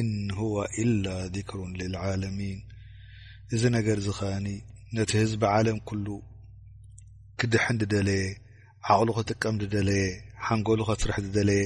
[0.02, 1.06] እን ሁዋ ኢላ
[1.38, 2.60] ዚክሩን ልልዓለሚን
[3.58, 4.48] እዚ ነገር ዝኸእኒ
[4.98, 6.08] ነቲ ህዝቢ ዓለም ኩሉ
[7.42, 8.24] ክድሕን ትደለየ
[8.96, 10.06] ዓቕሉ ክጥቀም ትደለየ
[10.46, 11.64] ሓንጎሉ ኸትርሕ ዝደለየ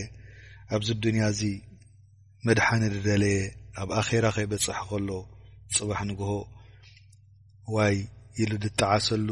[0.75, 1.41] ኣብዚ ድንያ እዚ
[2.47, 3.35] መድሓን ድደለየ
[3.81, 5.09] ኣብ ኣኼራ ከይበፅሐ ከሎ
[5.75, 6.31] ፅባሕ ንግሆ
[7.75, 7.95] ዋይ
[8.41, 9.27] ኢሉ ድጠዓሰሉ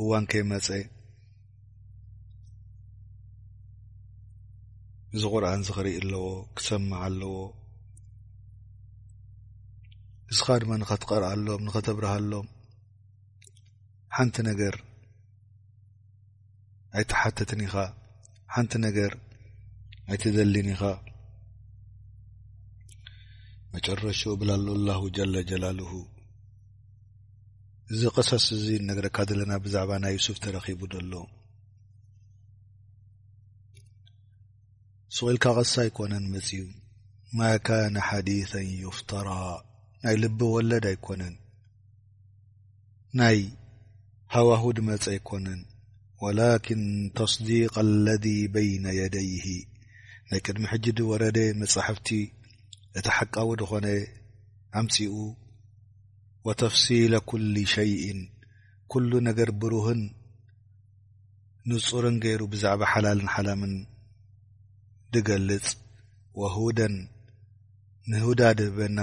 [0.00, 0.68] እዋን ከይመፀ
[5.16, 6.26] እዚ ቁርኣን ዚ ኽርኢ ኣለዎ
[6.58, 7.34] ክሰማዓ ኣለዎ
[10.32, 12.46] እዚኻ ድማ ንኸትቐርኣሎም ንኸተብርሃሎም
[14.16, 14.76] ሓንቲ ነገር
[16.98, 17.74] ኣይትሓተትኒ ኢኻ
[18.54, 19.12] ሓንቲ ነገር
[20.10, 20.82] ኣይትደሊኒ ኢኻ
[23.74, 25.78] መጨረሹ እብላ ሉ ኣላሁ ጀለጀላል
[27.92, 31.12] እዚ ቅሰስ እዚ ነገደካ ዘለና ብዛዕባ ናይ ሱፍ ተረኺቡ ዘሎ
[35.16, 36.62] ስغኢልካ ቅሳ ኣይኮነን መፅዩ
[37.38, 37.48] ማ
[37.94, 38.28] ነ ሓዲ
[38.82, 39.28] ዩፍተራ
[40.04, 41.34] ናይ ልቢ ወለድ ኣይኮነን
[43.20, 43.40] ናይ
[44.36, 45.60] ሃዋሁድ መፅ ኣይኮነን
[46.24, 46.84] ወላኪን
[47.18, 47.74] ተስዲቅ
[48.04, 49.46] ለذ በይነ የደይሂ
[50.30, 52.08] ናይ ቅድሚ ሕጅዲ ወረደ መጻሕፍቲ
[52.98, 53.86] እቲ ሓቃዊ ድኾነ
[54.78, 55.14] ኣምፂኡ
[56.46, 58.20] ወተፍሲለ ኩሊ ሸይእን
[58.90, 60.00] ኩሉ ነገር ብሩህን
[61.70, 63.72] ንጹርን ገይሩ ብዛዕባ ሓላልን ሓላምን
[65.14, 65.68] ድገልጽ
[66.40, 66.94] ወሁደን
[68.10, 68.98] ንሁዳ ድህበና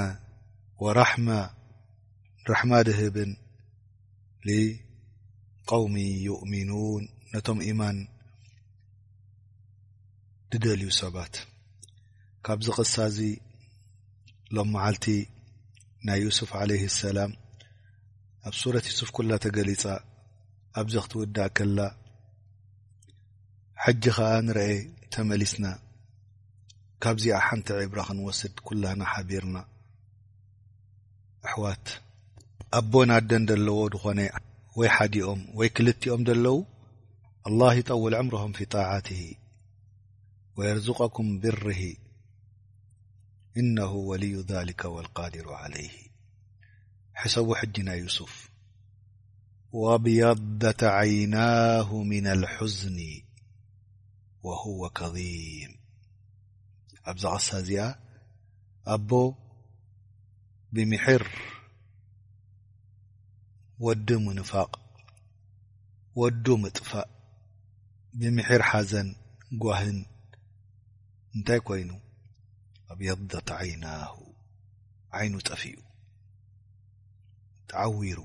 [1.00, 3.32] ራሕማ ድህብን
[5.70, 5.96] ቀውሚ
[6.28, 7.04] ዩእሚኑን
[7.34, 7.98] ነቶም ኢማን
[10.52, 11.34] ድደልዩ ሰባት
[12.46, 13.18] ካብዚ ቕሳ እዚ
[14.58, 15.06] ሎም መዓልቲ
[16.08, 17.32] ናይ ዩሱፍ ዓለህ ሰላም
[18.50, 19.84] ኣብ ሱረት ዩሱፍ ኩላ ተገሊፃ
[20.82, 21.80] ኣብዚ ክትውዳእ ከላ
[23.84, 24.64] ሓጂ ከዓ ንርአ
[25.16, 25.66] ተመሊስና
[27.04, 29.58] ካብዚኣ ሓንቲ ዒብራ ክንወስድ ኩላና ሓቢርና
[31.46, 31.86] ኣሕዋት
[32.80, 34.20] ኣቦ ናደን ደለዎ ድኾነ
[34.80, 36.58] ወይ ሓዲኦም ወይ ክልቲኦም ደለዉ
[37.50, 39.20] ኣላه ይጠውል ዕምሮሆም ፊ ጣዓትሂ
[40.58, 41.78] ወየርዙቀኩም ብርሂ
[43.58, 45.90] إنه ولي ذلك والقادر عليه
[47.14, 48.50] حسب حجنا يسف
[49.72, 53.22] وبيدة عيناه من الحزن
[54.44, 55.80] وهو كظيم
[57.06, 57.94] أبذ غص ز
[58.88, 59.36] ኣب
[60.72, 61.32] بمحر
[63.80, 64.80] و منفق
[66.16, 67.06] و مطفأ
[68.14, 69.16] بمحر حزن
[69.64, 70.06] هن
[71.36, 72.00] እنتي كين
[72.94, 74.14] ኣብየድተዓይናሁ
[75.18, 75.76] ዓይኑ ጠፊኡ
[77.72, 78.20] ተዓዊሩ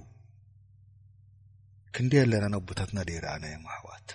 [1.97, 4.09] ክንዲየ ኣለና ነቡታትናደረኣናየም ኣሕዋት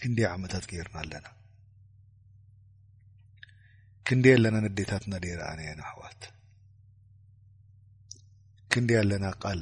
[0.00, 1.26] ክንዲ ዓመታት ጌርና ኣለና
[4.08, 6.22] ክንዲየ ኣለና ነዴታት ናደረኣና የም ኣሕዋት
[8.72, 9.60] ክንዲ ኣለና ቃል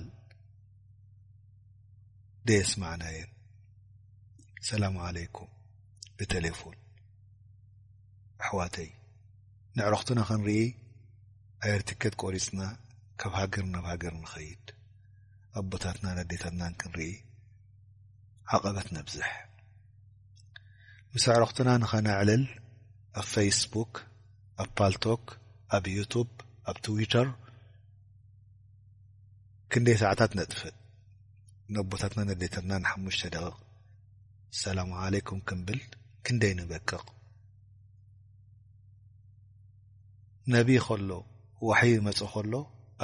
[2.46, 3.30] ደ የስማዕናየን
[4.62, 5.50] ኣሰላሙ ዓለይኩም
[6.18, 8.88] ብቴሌኣሕዋተይ
[9.78, 10.60] ንዕረኽትና ክንርኢ
[11.62, 12.60] ኣብኤርቲኬት ቆሪፅና
[13.20, 14.64] ካብ ሃገር ናብ ሃገር ንኸይድ
[15.60, 17.08] ኣቦታትና ነዴታትናን ክንርኢ
[18.56, 19.28] ዓቐበት ነብዝሕ
[21.14, 22.44] ምስ ኣዕረኽትና ንኸነዕልል
[23.20, 23.92] ኣብ ፌስቡክ
[24.64, 25.24] ኣብ ፓልቶክ
[25.76, 26.28] ኣብ ዩቱብ
[26.70, 27.28] ኣብ ትዊተር
[29.72, 30.74] ክንደይ ሰዓታት ነጥፍእ
[31.74, 33.56] ንቦታትና ነዴታትና ንሓሙሽተ ደቅቕ
[34.54, 35.80] ኣሰላሙ ዓለይኩም ክንብል
[36.26, 36.90] ክንደይ ንበክቕ
[40.54, 41.10] ነቢ ከሎ
[41.68, 42.52] ዋሒይ መፅ ከሎ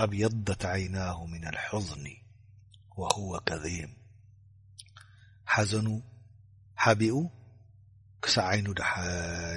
[0.02, 2.06] ኣብ የደት ዓይናሁ ምና ልሕዝኒ
[3.00, 3.92] ወህወ ከዚም
[5.54, 5.88] ሓዘኑ
[6.82, 7.16] ሓቢኡ
[8.24, 8.66] ክሳ ዓይኑ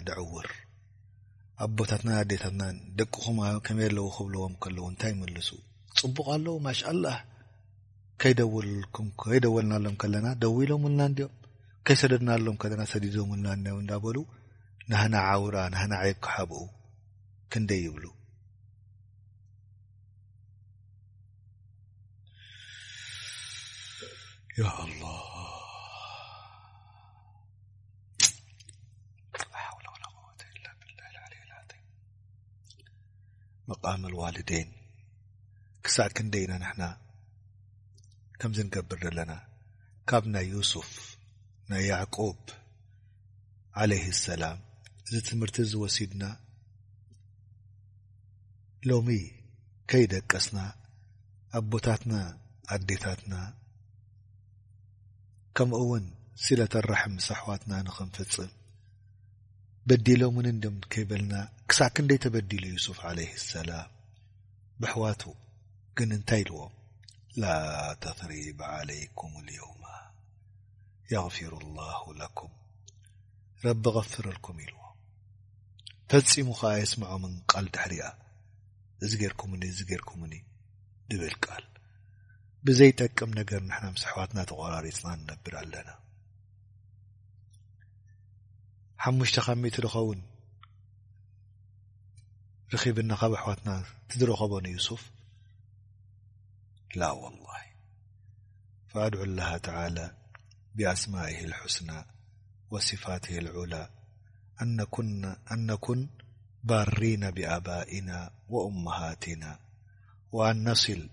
[0.07, 0.49] ድዕውር
[1.64, 5.49] ኣቦታትናን ኣዴታትናን ደቅኹምከመ ኣለው ክብልዎም ከለዉ እንታይ ምልሱ
[5.99, 7.18] ፅቡቅ ኣለዉ ማሻላህ
[8.23, 11.34] ከይደልም ከይደወልና ኣሎም ከለና ደው ኢሎም ውልናን ዲዮም
[11.88, 14.18] ከይ ሰደድና ኣሎም ከና ሰዲዶም ና እዳ በሉ
[14.91, 16.61] ናህና ዓውራ ናህና ዓይብ ክሓብኡ
[17.51, 18.05] ክንደይ ይብሉ
[33.72, 34.72] መቃምል ዋልደይን
[35.85, 36.81] ክሳዕ ክንደይ ኢና ንና
[38.39, 39.34] ከምዝ ንገብር ዘለና
[40.11, 40.89] ካብ ናይ ዩስፍ
[41.72, 42.40] ናይ ያዕቆብ
[43.81, 44.57] ዓለይህ ሰላም
[45.07, 46.23] እዚ ትምህርቲ ዝወሲድና
[48.90, 49.10] ሎሚ
[49.90, 50.57] ከይደቀስና
[51.60, 52.14] ኣቦታትና
[52.76, 53.34] ኣዴታትና
[55.57, 56.06] ከምኡእውን
[56.44, 58.52] ስለተ ኣራሕ ስ ኣሕዋትና ንክንፍፅም
[59.90, 61.34] በዲሎም እውን እንዲም ከይበልና
[61.69, 63.90] ክሳዕ ክ ንደይ ተበዲሉ ዩሱፍ ዓለይህ ሰላም
[64.84, 65.23] ብሕዋቱ
[65.98, 66.73] ግን እንታይ ኢልዎም
[67.41, 67.53] ላ
[68.06, 69.84] ተፍሪባ ዓለይኩም ልዮውማ
[71.11, 71.81] የغፊሩ ላ
[72.21, 72.51] ለኩም
[73.65, 74.80] ረቢ غፍረልኩም ኢልዎ
[76.11, 78.03] ፈፂሙ ከዓ የስምዖምን ቃል ድሕሪያ
[79.05, 80.34] እዚ ጌርኩምኒ እዚ ገርኩምኒ
[81.11, 81.65] ድብል ቃል
[82.67, 85.89] ብዘይጠቅም ነገር ንና ምስ ኣሕዋትና ተቆራሪፅና ንነብር ኣለና
[89.03, 90.19] ሓሙሽተ ከሚት ዝኸውን
[92.73, 93.69] ርኺብና ካብ ኣሕዋትና
[94.09, 95.03] ትድረኸቦን ዩስፍ
[97.01, 97.61] ላ ወላሂ
[99.05, 99.97] ኣድዑላሃ ተላ
[100.76, 102.06] بأسمائه الحسنى
[102.72, 103.74] وصفاته العل
[105.52, 106.10] أن نكن
[106.64, 109.60] بارين بآبائنا وأمهاتنا
[110.32, 111.10] وأن نصل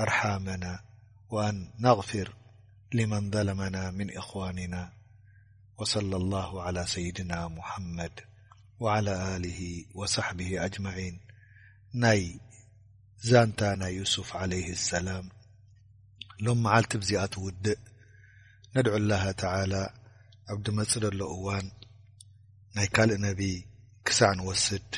[0.00, 0.84] أرحامنا
[1.30, 2.34] وأن نغفر
[2.94, 4.92] لمن ظلمنا من اخواننا
[5.78, 8.20] وصلى الله على سيدنا محمد
[8.80, 11.20] وعلى له وصحبه أجمعين
[13.32, 15.28] انتانا يوسف عليه السلام
[16.40, 17.52] لممعلتتوء
[18.76, 19.74] ነድዑ ላሃ ተዓላ
[20.52, 21.66] ኣብ ድመፅእ ዘሎ እዋን
[22.74, 23.54] ናይ ካልእ ነቢይ
[24.06, 24.90] ክሳዕ ንወስድ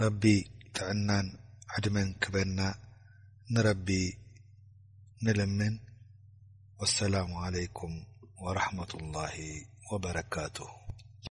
[0.00, 0.22] ረቢ
[0.76, 1.26] ትዕናን
[1.74, 2.58] ዕድመን ክበና
[3.52, 3.88] ንረቢ
[5.24, 5.74] ንልምን
[6.82, 7.94] ወሰላሙ ዓለይኩም
[8.44, 9.36] ወረሕመት ላሂ
[9.90, 10.68] ወበረካቱሁ